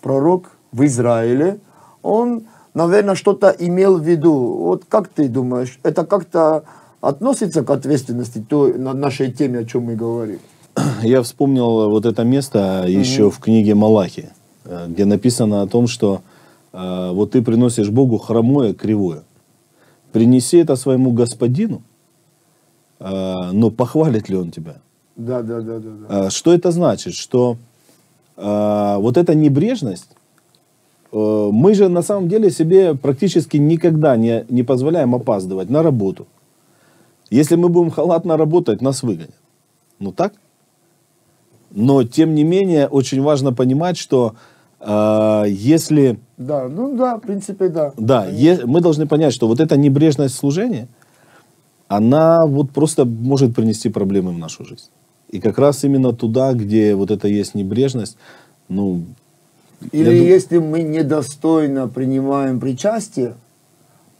пророк 0.00 0.52
в 0.70 0.84
Израиле, 0.84 1.58
он, 2.02 2.44
наверное, 2.74 3.16
что-то 3.16 3.54
имел 3.58 3.98
в 3.98 4.02
виду. 4.02 4.32
Вот 4.32 4.84
как 4.88 5.08
ты 5.08 5.28
думаешь, 5.28 5.80
это 5.82 6.06
как-то 6.06 6.62
относится 7.00 7.64
к 7.64 7.70
ответственности 7.70 8.44
той, 8.48 8.78
на 8.78 8.94
нашей 8.94 9.32
теме, 9.32 9.58
о 9.58 9.64
чем 9.64 9.82
мы 9.84 9.96
говорим? 9.96 10.38
Я 11.02 11.22
вспомнил 11.22 11.90
вот 11.90 12.06
это 12.06 12.22
место 12.22 12.84
еще 12.86 13.30
в 13.30 13.40
книге 13.40 13.74
Малахи, 13.74 14.28
э, 14.64 14.86
где 14.88 15.06
написано 15.06 15.62
о 15.62 15.66
том, 15.66 15.88
что 15.88 16.20
э, 16.72 17.10
вот 17.12 17.32
ты 17.32 17.42
приносишь 17.42 17.90
Богу 17.90 18.18
хромое, 18.18 18.74
кривое. 18.74 19.24
Принеси 20.12 20.58
это 20.58 20.76
своему 20.76 21.12
господину, 21.12 21.82
э, 22.98 23.50
но 23.52 23.70
похвалит 23.70 24.28
ли 24.28 24.36
он 24.36 24.50
тебя? 24.50 24.76
Да, 25.16 25.42
да, 25.42 25.60
да, 25.60 25.78
да. 25.78 25.90
да. 25.90 26.26
А, 26.26 26.30
Что 26.30 26.52
это 26.52 26.70
значит? 26.70 27.14
Что 27.14 27.56
э, 28.36 28.96
вот 28.98 29.16
эта 29.16 29.34
небрежность, 29.34 30.08
э, 31.12 31.48
мы 31.52 31.74
же 31.74 31.88
на 31.88 32.02
самом 32.02 32.28
деле 32.28 32.50
себе 32.50 32.94
практически 32.94 33.58
никогда 33.58 34.16
не, 34.16 34.44
не 34.48 34.62
позволяем 34.62 35.14
опаздывать 35.14 35.70
на 35.70 35.82
работу. 35.82 36.26
Если 37.30 37.56
мы 37.56 37.68
будем 37.68 37.90
халатно 37.90 38.36
работать, 38.36 38.82
нас 38.82 39.02
выгонят. 39.02 39.34
Ну 39.98 40.12
так? 40.12 40.32
Но 41.70 42.02
тем 42.02 42.34
не 42.34 42.42
менее, 42.42 42.88
очень 42.88 43.22
важно 43.22 43.52
понимать, 43.52 43.96
что 43.96 44.34
э, 44.80 45.44
если 45.48 46.18
Да, 46.40 46.68
ну 46.68 46.96
да, 46.96 47.16
в 47.16 47.20
принципе, 47.20 47.68
да. 47.68 47.92
да, 47.98 48.24
е- 48.26 48.64
мы 48.64 48.80
должны 48.80 49.06
понять, 49.06 49.34
что 49.34 49.46
вот 49.46 49.60
эта 49.60 49.76
небрежность 49.76 50.34
служения, 50.34 50.88
она 51.86 52.46
вот 52.46 52.70
просто 52.70 53.04
может 53.04 53.54
принести 53.54 53.90
проблемы 53.90 54.32
в 54.32 54.38
нашу 54.38 54.64
жизнь. 54.64 54.88
И 55.28 55.38
как 55.38 55.58
раз 55.58 55.84
именно 55.84 56.12
туда, 56.14 56.54
где 56.54 56.94
вот 56.94 57.10
это 57.10 57.28
есть 57.28 57.54
небрежность, 57.54 58.16
ну... 58.70 59.02
Или 59.92 60.18
дум- 60.18 60.28
если 60.28 60.58
мы 60.58 60.82
недостойно 60.82 61.88
принимаем 61.88 62.58
причастие, 62.58 63.34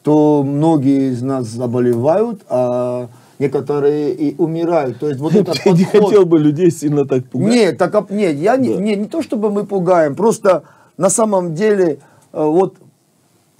то 0.03 0.43
многие 0.43 1.13
из 1.13 1.23
нас 1.23 1.47
заболевают, 1.49 2.43
а 2.51 3.09
некоторые 3.39 4.13
и 4.15 4.35
умирают. 4.37 4.99
То 4.99 5.09
есть 5.09 5.21
вот 5.21 5.35
этот 5.35 5.57
Я 5.65 5.73
не 5.73 5.85
подход- 5.85 6.03
хотел 6.05 6.27
бы 6.27 6.39
людей 6.39 6.71
сильно 6.71 7.07
так 7.07 7.25
пугать. 7.27 7.49
Нет, 7.49 7.79
так, 7.79 8.11
нет, 8.11 8.37
я 8.37 8.57
не, 8.59 8.75
Да. 8.75 8.81
не, 8.81 8.95
не 8.97 9.07
то 9.07 9.23
чтобы 9.23 9.51
мы 9.51 9.65
пугаем, 9.65 10.15
просто 10.15 10.65
на 10.99 11.09
самом 11.09 11.55
деле 11.55 11.99
вот 12.33 12.77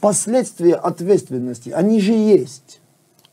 последствия 0.01 0.75
ответственности, 0.75 1.71
они 1.71 2.01
же 2.01 2.13
есть. 2.13 2.81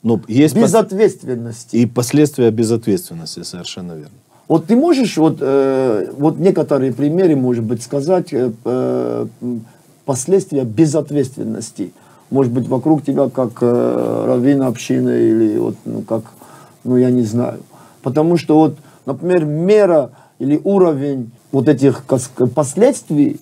Ну, 0.03 0.21
есть 0.27 0.55
Безответственности. 0.55 1.75
и 1.75 1.85
последствия 1.85 2.51
безответственности, 2.51 3.43
совершенно 3.43 3.93
верно. 3.93 4.17
Вот 4.47 4.67
ты 4.67 4.75
можешь 4.75 5.17
вот, 5.17 5.37
э, 5.41 6.11
вот 6.17 6.39
некоторые 6.39 6.93
примеры, 6.93 7.35
может 7.35 7.63
быть, 7.63 7.83
сказать 7.83 8.31
э, 8.31 8.51
э, 8.63 9.27
последствия 10.05 10.63
безответственности? 10.63 11.91
Может 12.29 12.53
быть, 12.53 12.67
вокруг 12.67 13.03
тебя 13.03 13.29
как 13.29 13.57
э, 13.61 14.23
раввин 14.27 14.61
общины 14.61 15.09
или 15.09 15.57
вот, 15.57 15.75
ну, 15.83 16.01
как, 16.01 16.23
ну, 16.83 16.95
я 16.95 17.09
не 17.09 17.23
знаю. 17.23 17.59
Потому 18.03 18.37
что 18.37 18.57
вот, 18.57 18.77
например, 19.05 19.43
мера 19.43 20.11
или 20.39 20.61
уровень 20.63 21.31
вот 21.51 21.67
этих 21.67 22.05
последствий 22.55 23.41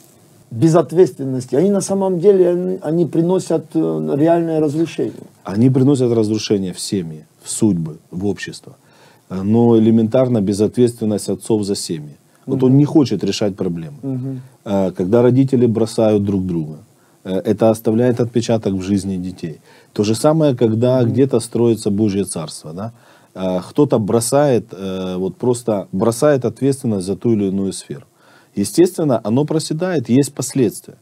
безответственности, 0.52 1.56
они 1.56 1.70
на 1.70 1.82
самом 1.82 2.20
деле 2.20 2.50
они, 2.50 2.80
они 2.82 3.06
приносят 3.06 3.66
э, 3.74 4.16
реальное 4.18 4.60
разрушение. 4.60 5.14
Они 5.44 5.70
приносят 5.70 6.12
разрушение 6.14 6.72
в 6.72 6.80
семьи, 6.80 7.26
в 7.44 7.50
судьбы, 7.50 7.98
в 8.12 8.26
общество. 8.26 8.76
Э, 9.30 9.42
Но 9.44 9.78
элементарно 9.78 10.42
безответственность 10.42 11.30
отцов 11.30 11.64
за 11.64 11.76
семьи. 11.76 12.16
Вот 12.46 12.64
он 12.64 12.78
не 12.78 12.86
хочет 12.86 13.24
решать 13.24 13.56
проблемы. 13.56 14.40
Э, 14.66 14.92
Когда 14.92 15.22
родители 15.22 15.66
бросают 15.66 16.24
друг 16.24 16.46
друга, 16.46 16.78
это 17.24 17.72
оставляет 17.72 18.20
отпечаток 18.20 18.74
в 18.74 18.82
жизни 18.82 19.18
детей. 19.18 19.60
То 19.94 20.04
же 20.04 20.14
самое, 20.14 20.56
когда 20.56 21.04
где-то 21.04 21.40
строится 21.40 21.90
Божье 21.90 22.24
Царство. 22.24 22.72
Да? 22.74 22.92
Кто-то 23.70 23.98
бросает, 23.98 24.66
вот 25.18 25.36
просто 25.36 25.88
бросает 25.92 26.46
ответственность 26.46 27.08
за 27.08 27.16
ту 27.16 27.34
или 27.34 27.46
иную 27.46 27.74
сферу. 27.74 28.06
Естественно, 28.56 29.20
оно 29.24 29.46
проседает, 29.46 30.10
есть 30.10 30.34
последствия. 30.34 30.96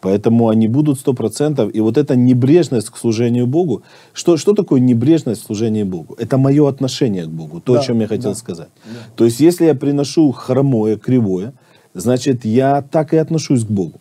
Поэтому 0.00 0.48
они 0.48 0.68
будут 0.68 0.98
100%. 1.04 1.70
И 1.72 1.80
вот 1.80 1.98
эта 1.98 2.16
небрежность 2.16 2.90
к 2.90 2.96
служению 2.96 3.46
Богу. 3.46 3.82
Что, 4.12 4.36
что 4.36 4.54
такое 4.54 4.80
небрежность 4.80 5.42
в 5.42 5.46
служении 5.46 5.82
Богу? 5.82 6.14
Это 6.18 6.38
мое 6.38 6.68
отношение 6.68 7.24
к 7.24 7.30
Богу. 7.30 7.60
То, 7.60 7.74
Да, 7.74 7.80
о 7.80 7.82
чем 7.82 8.00
я 8.00 8.06
хотел 8.06 8.30
да, 8.30 8.36
сказать. 8.36 8.68
То 9.16 9.24
есть, 9.24 9.40
если 9.40 9.66
я 9.66 9.74
приношу 9.74 10.30
хромое, 10.32 10.96
кривое, 10.96 11.52
значит, 11.94 12.44
я 12.44 12.82
так 12.82 13.12
и 13.12 13.16
отношусь 13.16 13.64
к 13.64 13.70
Богу. 13.70 14.00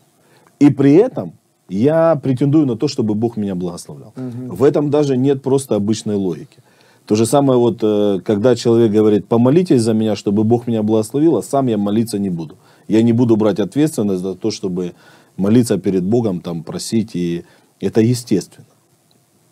И 0.60 0.69
при 0.69 0.93
этом 0.93 1.34
я 1.69 2.15
претендую 2.15 2.65
на 2.65 2.76
то, 2.76 2.88
чтобы 2.88 3.15
Бог 3.15 3.38
меня 3.38 3.56
благословлял. 3.56 4.13
В 4.15 4.63
этом 4.63 4.89
даже 4.89 5.17
нет 5.17 5.41
просто 5.41 5.76
обычной 5.76 6.15
логики. 6.15 6.60
То 7.08 7.15
же 7.15 7.26
самое, 7.26 7.58
вот, 7.58 7.80
э, 7.82 8.19
когда 8.26 8.56
человек 8.56 8.91
говорит, 8.91 9.28
помолитесь 9.28 9.82
за 9.82 9.93
меня, 9.93 10.15
чтобы 10.17 10.43
Бог 10.43 10.67
меня 10.67 10.84
благословил, 10.84 11.38
а 11.38 11.41
сам 11.41 11.67
я 11.67 11.78
молиться 11.78 12.19
не 12.19 12.30
буду. 12.30 12.58
Я 12.88 13.02
не 13.02 13.13
буду 13.13 13.36
брать 13.36 13.60
ответственность 13.60 14.21
за 14.21 14.36
то, 14.36 14.52
чтобы 14.52 14.93
молиться 15.36 15.78
перед 15.78 16.04
Богом, 16.04 16.41
там, 16.41 16.63
просить, 16.63 17.15
и 17.15 17.45
это 17.80 18.02
естественно. 18.02 18.65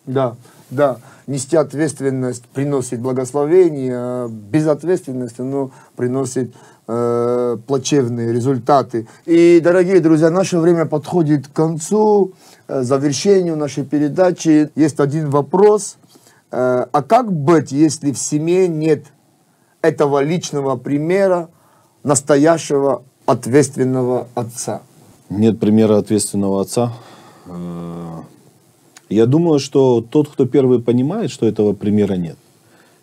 Да, 0.05 0.35
да. 0.69 0.97
Нести 1.27 1.57
ответственность 1.57 2.43
приносит 2.53 2.99
благословение, 2.99 3.93
а 3.95 4.27
безответственность 4.29 5.39
оно 5.39 5.71
приносит 5.95 6.53
э, 6.87 7.57
плачевные 7.65 8.31
результаты. 8.31 9.07
И, 9.25 9.59
дорогие 9.63 9.99
друзья, 9.99 10.29
наше 10.29 10.59
время 10.59 10.85
подходит 10.85 11.47
к 11.47 11.53
концу, 11.53 12.33
э, 12.67 12.83
завершению 12.83 13.57
нашей 13.57 13.85
передачи. 13.85 14.69
Есть 14.75 14.99
один 14.99 15.31
вопрос. 15.31 15.97
Э, 16.51 16.85
а 16.91 17.01
как 17.01 17.31
быть, 17.31 17.71
если 17.71 18.11
в 18.11 18.19
семье 18.19 18.67
нет 18.67 19.05
этого 19.81 20.21
личного 20.23 20.77
примера 20.77 21.49
настоящего 22.03 23.03
ответственного 23.25 24.27
отца? 24.35 24.81
Нет 25.29 25.59
примера 25.59 25.97
ответственного 25.97 26.61
отца. 26.61 26.93
Э, 27.47 28.21
Я 29.09 29.25
думаю, 29.25 29.59
что 29.59 30.01
тот, 30.01 30.29
кто 30.29 30.45
первый 30.45 30.79
понимает, 30.79 31.31
что 31.31 31.45
этого 31.45 31.73
примера 31.73 32.15
нет, 32.15 32.37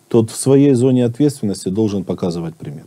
тот 0.07 0.31
в 0.31 0.35
своей 0.35 0.73
зоне 0.73 1.05
ответственности 1.05 1.69
должен 1.69 2.03
показывать 2.03 2.55
пример. 2.55 2.85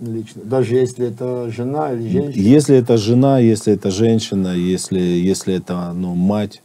Лично. 0.00 0.42
Даже 0.44 0.76
если 0.76 1.08
это 1.08 1.50
жена 1.50 1.92
или 1.92 2.08
женщина? 2.08 2.42
Если 2.42 2.76
это 2.76 2.96
жена, 2.96 3.38
если 3.38 3.74
это 3.74 3.90
женщина, 3.90 4.54
если, 4.54 4.98
если 4.98 5.54
это 5.54 5.92
ну, 5.92 6.14
мать, 6.14 6.62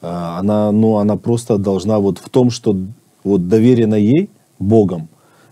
а, 0.00 0.38
она, 0.38 0.70
ну, 0.72 0.96
она 0.96 1.16
просто 1.16 1.58
должна 1.58 1.98
вот 1.98 2.18
в 2.18 2.28
том, 2.28 2.50
что 2.50 2.76
вот 3.24 3.48
доверено 3.48 3.96
ей 3.96 4.30
Богом. 4.58 5.08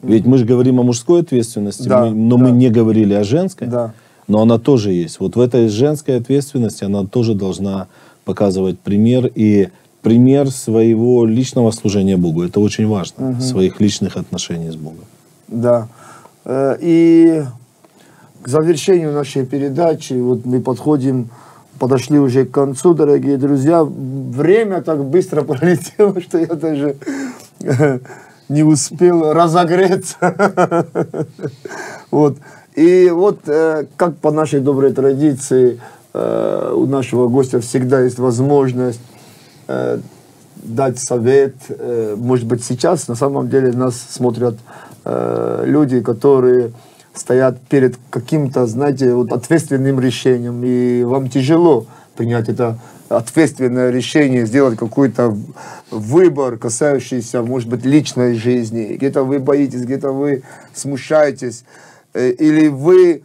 Ведь 0.07 0.27
мы 0.27 0.39
же 0.39 0.45
говорим 0.45 0.81
о 0.81 0.83
мужской 0.83 1.21
ответственности, 1.21 1.89
Да, 1.89 2.05
мы- 2.07 2.11
но 2.11 2.37
да. 2.37 2.45
мы 2.45 2.51
не 2.53 2.71
говорили 2.71 3.15
о 3.15 3.25
женской. 3.25 3.67
Да. 3.69 3.93
Но 4.29 4.41
она 4.41 4.59
тоже 4.59 4.93
есть. 4.93 5.21
Вот 5.21 5.37
в 5.37 5.41
этой 5.41 5.69
женской 5.69 6.17
ответственности 6.17 6.85
она 6.85 7.05
тоже 7.05 7.35
должна 7.35 7.87
показывать 8.25 8.79
пример 8.79 9.31
и 9.35 9.69
пример 10.03 10.51
своего 10.51 11.25
личного 11.27 11.71
служения 11.73 12.17
Богу. 12.17 12.43
Это 12.43 12.61
очень 12.61 12.87
важно. 12.87 13.41
Своих 13.41 13.81
личных 13.81 14.17
отношений 14.17 14.71
с 14.71 14.77
Богом. 14.77 15.05
Да. 15.49 15.89
Э, 16.45 16.77
И 16.81 17.43
к 18.43 18.49
завершению 18.49 19.13
нашей 19.13 19.47
передачи, 19.47 20.13
вот 20.15 20.45
мы 20.45 20.61
подходим, 20.61 21.29
подошли 21.79 22.19
уже 22.19 22.45
к 22.45 22.51
концу, 22.51 22.93
дорогие 22.95 23.37
друзья. 23.39 23.83
Время 23.85 24.83
так 24.83 25.03
быстро 25.05 25.43
пролетело, 25.51 26.21
что 26.21 26.39
я 26.39 26.47
даже 26.55 26.97
не 28.49 28.63
успел 28.63 29.33
разогреться. 29.33 30.87
Вот. 32.11 32.37
И 32.77 33.11
вот, 33.11 33.41
э, 33.49 33.87
как 33.97 34.17
по 34.19 34.31
нашей 34.31 34.61
доброй 34.61 34.93
традиции, 34.93 35.81
э, 36.13 36.73
у 36.75 36.87
нашего 36.87 37.27
гостя 37.27 37.61
всегда 37.61 38.03
есть 38.03 38.19
возможность 38.19 39.01
э, 39.67 39.99
дать 40.57 40.99
совет. 40.99 41.55
Может 42.17 42.47
быть, 42.47 42.65
сейчас 42.65 43.09
на 43.09 43.17
самом 43.17 43.49
деле 43.49 43.73
нас 43.73 43.97
смотрят 43.97 44.57
люди, 45.05 46.01
которые 46.01 46.73
стоят 47.13 47.61
перед 47.69 47.97
каким-то, 48.11 48.67
знаете, 48.67 49.13
вот 49.13 49.33
ответственным 49.33 50.01
решением, 50.01 50.63
и 50.65 51.03
вам 51.05 51.29
тяжело 51.29 51.87
принять 52.17 52.49
это 52.49 52.79
ответственное 53.09 53.91
решение, 53.91 54.47
сделать 54.47 54.79
какой-то 54.79 55.37
выбор, 55.91 56.57
касающийся, 56.57 57.43
может 57.43 57.69
быть, 57.69 57.85
личной 57.85 58.35
жизни. 58.35 58.97
Где-то 58.97 59.25
вы 59.25 59.39
боитесь, 59.39 59.83
где-то 59.83 60.13
вы 60.13 60.43
смущаетесь, 60.75 61.65
Э, 62.15 62.31
или 62.31 62.69
вы 62.69 63.23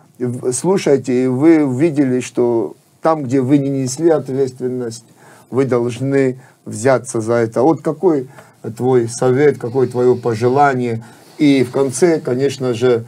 слушаете, 0.51 1.23
и 1.23 1.27
вы 1.27 1.63
увидели, 1.63 2.19
что 2.19 2.75
там, 3.01 3.23
где 3.23 3.39
вы 3.39 3.59
не 3.59 3.69
несли 3.69 4.09
ответственность, 4.09 5.05
вы 5.49 5.65
должны 5.65 6.41
взяться 6.65 7.21
за 7.21 7.33
это. 7.33 7.61
Вот 7.61 7.81
какой 7.81 8.27
твой 8.75 9.07
совет, 9.07 9.57
какое 9.59 9.87
твое 9.87 10.15
пожелание. 10.15 11.05
И 11.37 11.63
в 11.63 11.71
конце, 11.71 12.19
конечно 12.19 12.73
же, 12.73 13.05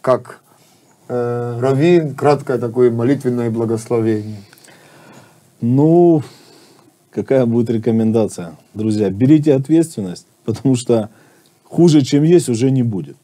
как 0.00 0.40
э, 1.08 1.58
раввин, 1.60 2.14
краткое 2.14 2.58
такое 2.58 2.90
молитвенное 2.90 3.50
благословение. 3.50 4.36
Ну, 5.66 6.22
какая 7.10 7.46
будет 7.46 7.70
рекомендация? 7.70 8.58
Друзья, 8.74 9.08
берите 9.08 9.54
ответственность, 9.54 10.26
потому 10.44 10.76
что 10.76 11.08
хуже, 11.62 12.02
чем 12.02 12.22
есть, 12.22 12.50
уже 12.50 12.70
не 12.70 12.82
будет. 12.82 13.16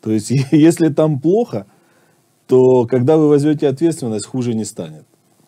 То 0.00 0.12
есть, 0.12 0.30
если 0.52 0.88
там 0.88 1.18
плохо, 1.18 1.66
то 2.46 2.86
когда 2.86 3.16
вы 3.16 3.28
возьмете 3.28 3.66
ответственность, 3.66 4.24
хуже 4.24 4.54
не 4.54 4.64
станет. 4.64 5.02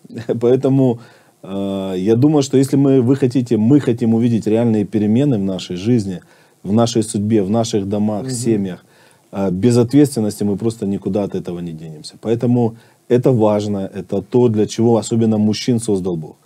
Поэтому 0.41 0.99
э, 1.45 1.95
я 1.99 2.17
думаю, 2.17 2.43
что 2.43 2.59
если 2.59 2.77
мы, 2.77 3.03
вы 3.03 3.15
хотите, 3.15 3.57
мы 3.57 3.79
хотим 3.79 4.13
увидеть 4.13 4.49
реальные 4.49 4.87
перемены 4.87 5.39
в 5.39 5.45
нашей 5.45 5.77
жизни, 5.77 6.23
в 6.65 6.73
нашей 6.73 7.05
судьбе, 7.05 7.45
в 7.45 7.51
наших 7.51 7.89
домах, 7.89 8.33
семьях, 8.33 8.85
э, 9.31 9.51
без 9.53 9.77
ответственности 9.77 10.43
мы 10.43 10.57
просто 10.57 10.87
никуда 10.87 11.23
от 11.23 11.37
этого 11.37 11.61
не 11.61 11.73
денемся. 11.73 12.17
Поэтому 12.21 12.75
это 13.11 13.33
важно, 13.33 13.91
это 13.93 14.23
то, 14.23 14.49
для 14.49 14.67
чего 14.67 14.97
особенно 14.97 15.37
мужчин 15.39 15.81
создал 15.81 16.17
Бог. 16.17 16.37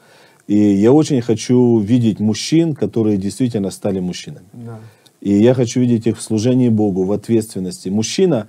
И 0.49 0.57
я 0.57 0.93
очень 0.93 1.21
хочу 1.21 1.79
видеть 1.79 2.21
мужчин, 2.21 2.75
которые 2.75 3.19
действительно 3.19 3.71
стали 3.71 4.01
мужчинами. 4.01 4.47
И 5.21 5.33
я 5.33 5.55
хочу 5.55 5.81
видеть 5.81 6.07
их 6.07 6.17
в 6.17 6.23
служении 6.23 6.71
Богу, 6.71 7.05
в 7.05 7.13
ответственности. 7.13 7.91
Мужчина, 7.91 8.47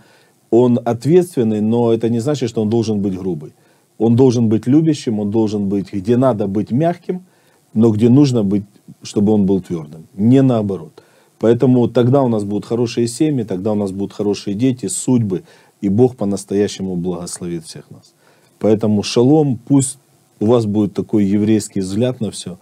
он 0.50 0.80
ответственный, 0.86 1.62
но 1.62 1.94
это 1.94 2.10
не 2.10 2.20
значит, 2.20 2.50
что 2.50 2.62
он 2.62 2.70
должен 2.70 3.02
быть 3.02 3.18
грубый. 3.18 3.54
Он 3.98 4.16
должен 4.16 4.48
быть 4.50 4.68
любящим, 4.68 5.20
он 5.20 5.30
должен 5.32 5.68
быть, 5.68 5.94
где 5.94 6.18
надо 6.18 6.48
быть 6.48 6.72
мягким, 6.72 7.26
но 7.74 7.90
где 7.92 8.10
нужно 8.10 8.44
быть, 8.44 8.64
чтобы 9.04 9.34
он 9.34 9.46
был 9.46 9.62
твердым. 9.62 10.08
Не 10.16 10.42
наоборот. 10.42 11.04
Поэтому 11.40 11.88
тогда 11.88 12.22
у 12.22 12.28
нас 12.28 12.44
будут 12.44 12.66
хорошие 12.66 13.08
семьи, 13.08 13.44
тогда 13.44 13.72
у 13.72 13.76
нас 13.76 13.92
будут 13.92 14.14
хорошие 14.14 14.54
дети, 14.54 14.88
судьбы, 14.88 15.44
и 15.82 15.90
Бог 15.90 16.16
по-настоящему 16.16 16.96
благословит 16.96 17.66
всех 17.66 17.90
нас. 17.92 18.14
Поэтому 18.60 19.04
шалом, 19.04 19.58
пусть 19.68 19.98
у 20.40 20.46
вас 20.48 20.66
будет 20.66 20.94
такой 20.94 21.26
еврейский 21.26 21.82
взгляд 21.82 22.22
на 22.22 22.32
все, 22.32 22.58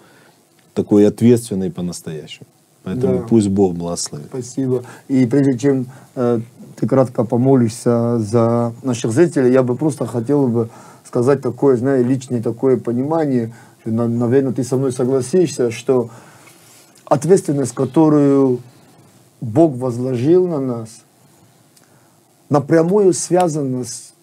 такой 0.73 1.08
ответственный 1.08 1.71
по-настоящему. 1.71 2.47
Поэтому 2.84 3.19
Да. 3.19 3.26
пусть 3.30 3.47
Бог 3.49 3.76
благословит. 3.76 4.28
Спасибо. 4.28 4.84
И 5.08 5.26
прежде 5.26 5.58
чем 5.58 5.86
э, 6.15 6.41
ты 6.76 6.88
кратко 6.88 7.23
помолишься 7.23 8.19
за 8.19 8.73
наших 8.84 9.12
зрителей, 9.12 9.52
я 9.54 9.63
бы 9.63 9.76
просто 9.76 10.06
хотел 10.06 10.47
бы 10.47 10.69
сказать 11.06 11.41
такое, 11.41 11.78
знаешь, 11.78 12.06
личное 12.06 12.41
такое 12.41 12.78
понимание, 12.78 13.54
что, 13.82 13.91
на- 13.91 14.08
наверное, 14.08 14.52
ты 14.54 14.63
со 14.63 14.76
мной 14.78 14.91
согласишься, 14.91 15.71
что 15.71 16.10
ответственность, 17.06 17.73
которую 17.73 18.60
Бог 19.41 19.73
возложил 19.78 20.47
на 20.47 20.60
нас, 20.60 20.89
напрямую 22.53 23.13
связана 23.13 23.83
с, 23.83 24.13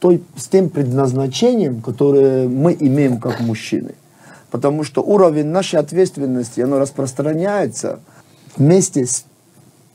той, 0.00 0.22
с 0.36 0.48
тем 0.48 0.70
предназначением, 0.70 1.82
которое 1.82 2.48
мы 2.48 2.74
имеем 2.80 3.18
как 3.18 3.40
мужчины. 3.40 3.94
Потому 4.50 4.84
что 4.84 5.02
уровень 5.02 5.46
нашей 5.46 5.78
ответственности, 5.80 6.62
оно 6.62 6.78
распространяется 6.78 8.00
вместе 8.56 9.04
с 9.04 9.26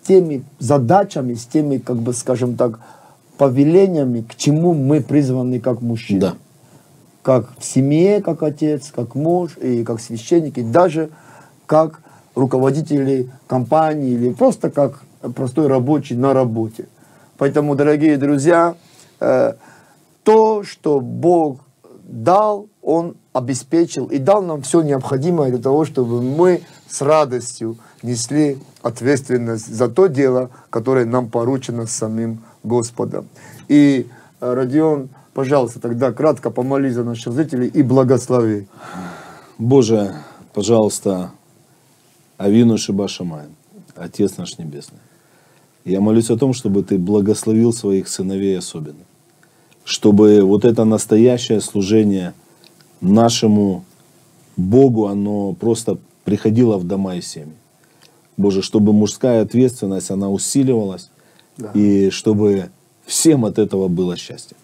теми 0.03 0.43
задачами, 0.59 1.33
с 1.33 1.45
теми, 1.45 1.77
как 1.77 1.97
бы, 1.97 2.13
скажем 2.13 2.55
так, 2.55 2.79
повелениями, 3.37 4.21
к 4.21 4.35
чему 4.35 4.73
мы 4.75 5.01
призваны 5.01 5.59
как 5.59 5.81
мужчины. 5.81 6.19
Да. 6.19 6.33
как 7.23 7.53
в 7.57 7.65
семье, 7.65 8.21
как 8.21 8.43
отец, 8.43 8.91
как 8.95 9.15
муж, 9.15 9.57
и 9.57 9.83
как 9.83 9.99
священник, 9.99 10.57
и 10.57 10.63
даже 10.63 11.09
как 11.65 12.01
руководители 12.35 13.31
компании, 13.47 14.11
или 14.11 14.31
просто 14.31 14.69
как 14.69 15.01
простой 15.35 15.67
рабочий 15.67 16.15
на 16.15 16.33
работе. 16.33 16.85
Поэтому, 17.39 17.73
дорогие 17.75 18.17
друзья, 18.17 18.75
э, 19.21 19.53
то, 20.23 20.63
что 20.63 20.99
Бог 20.99 21.61
дал, 22.03 22.67
Он 22.81 23.15
обеспечил 23.31 24.07
и 24.07 24.17
дал 24.17 24.43
нам 24.43 24.61
все 24.61 24.81
необходимое 24.81 25.49
для 25.49 25.59
того, 25.59 25.85
чтобы 25.85 26.21
мы 26.21 26.61
с 26.89 27.01
радостью 27.01 27.77
несли 28.03 28.57
ответственность 28.81 29.73
за 29.73 29.87
то 29.87 30.07
дело, 30.07 30.49
которое 30.69 31.05
нам 31.05 31.29
поручено 31.29 31.87
самим 31.87 32.43
Господом. 32.63 33.29
И, 33.69 34.07
э, 34.41 34.53
Родион, 34.53 35.07
пожалуйста, 35.33 35.79
тогда 35.79 36.11
кратко 36.11 36.49
помолись 36.51 36.95
за 36.95 37.05
наших 37.05 37.31
зрителей 37.31 37.67
и 37.67 37.81
благослови. 37.83 38.67
Боже, 39.57 40.13
пожалуйста, 40.53 41.31
Авину 42.37 42.77
Шибашамаем, 42.77 43.55
Отец 43.95 44.35
наш 44.35 44.57
Небесный. 44.57 44.99
Я 45.85 46.01
молюсь 46.01 46.29
о 46.29 46.37
том, 46.37 46.53
чтобы 46.53 46.83
Ты 46.83 46.97
благословил 46.97 47.73
своих 47.73 48.07
сыновей 48.07 48.57
особенно. 48.57 49.05
Чтобы 49.83 50.41
вот 50.43 50.65
это 50.65 50.85
настоящее 50.85 51.61
служение 51.61 52.33
нашему 53.01 53.83
Богу, 54.57 55.07
оно 55.07 55.53
просто 55.53 55.97
приходило 56.25 56.77
в 56.77 56.83
дома 56.83 57.15
и 57.15 57.21
семьи. 57.21 57.53
Боже, 58.37 58.61
чтобы 58.61 58.93
мужская 58.93 59.41
ответственность, 59.41 60.11
она 60.11 60.29
усиливалась, 60.29 61.09
и 61.73 62.09
чтобы 62.09 62.69
всем 63.05 63.45
от 63.45 63.57
этого 63.57 63.87
было 63.87 64.15
счастье. 64.15 64.55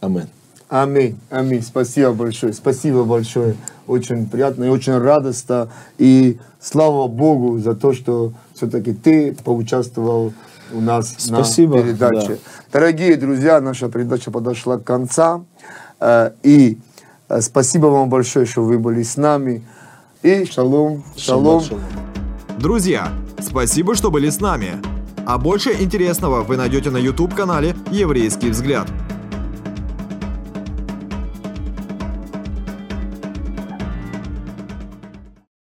Аминь. 0.00 0.28
Аминь, 0.68 1.18
аминь. 1.30 1.62
Спасибо 1.62 2.12
большое, 2.12 2.52
спасибо 2.52 3.04
большое. 3.04 3.56
Очень 3.90 4.28
приятно 4.28 4.64
и 4.64 4.68
очень 4.68 4.96
радостно. 4.96 5.68
И 5.98 6.38
слава 6.60 7.08
Богу 7.08 7.58
за 7.58 7.74
то, 7.74 7.92
что 7.92 8.32
все-таки 8.54 8.92
ты 8.92 9.36
поучаствовал 9.44 10.32
у 10.72 10.80
нас 10.80 11.12
Спасибо, 11.18 11.78
на 11.78 11.82
передаче. 11.82 12.28
да. 12.28 12.34
Дорогие 12.72 13.16
друзья, 13.16 13.60
наша 13.60 13.88
передача 13.88 14.30
подошла 14.30 14.78
к 14.78 14.84
конца. 14.84 15.40
Э, 15.98 16.30
И 16.44 16.78
э, 17.28 17.40
спасибо 17.40 17.86
вам 17.86 18.08
большое, 18.08 18.46
что 18.46 18.62
вы 18.62 18.78
были 18.78 19.02
с 19.02 19.16
нами. 19.16 19.66
И 20.22 20.44
шалом, 20.44 21.02
шалом. 21.16 21.60
Шалом. 21.60 21.82
Друзья, 22.60 23.08
спасибо, 23.40 23.96
что 23.96 24.12
были 24.12 24.30
с 24.30 24.40
нами. 24.40 24.74
А 25.26 25.36
больше 25.36 25.72
интересного 25.72 26.42
вы 26.42 26.56
найдете 26.56 26.90
на 26.90 26.98
YouTube-канале 26.98 27.74
«Еврейский 27.90 28.50
взгляд». 28.50 28.86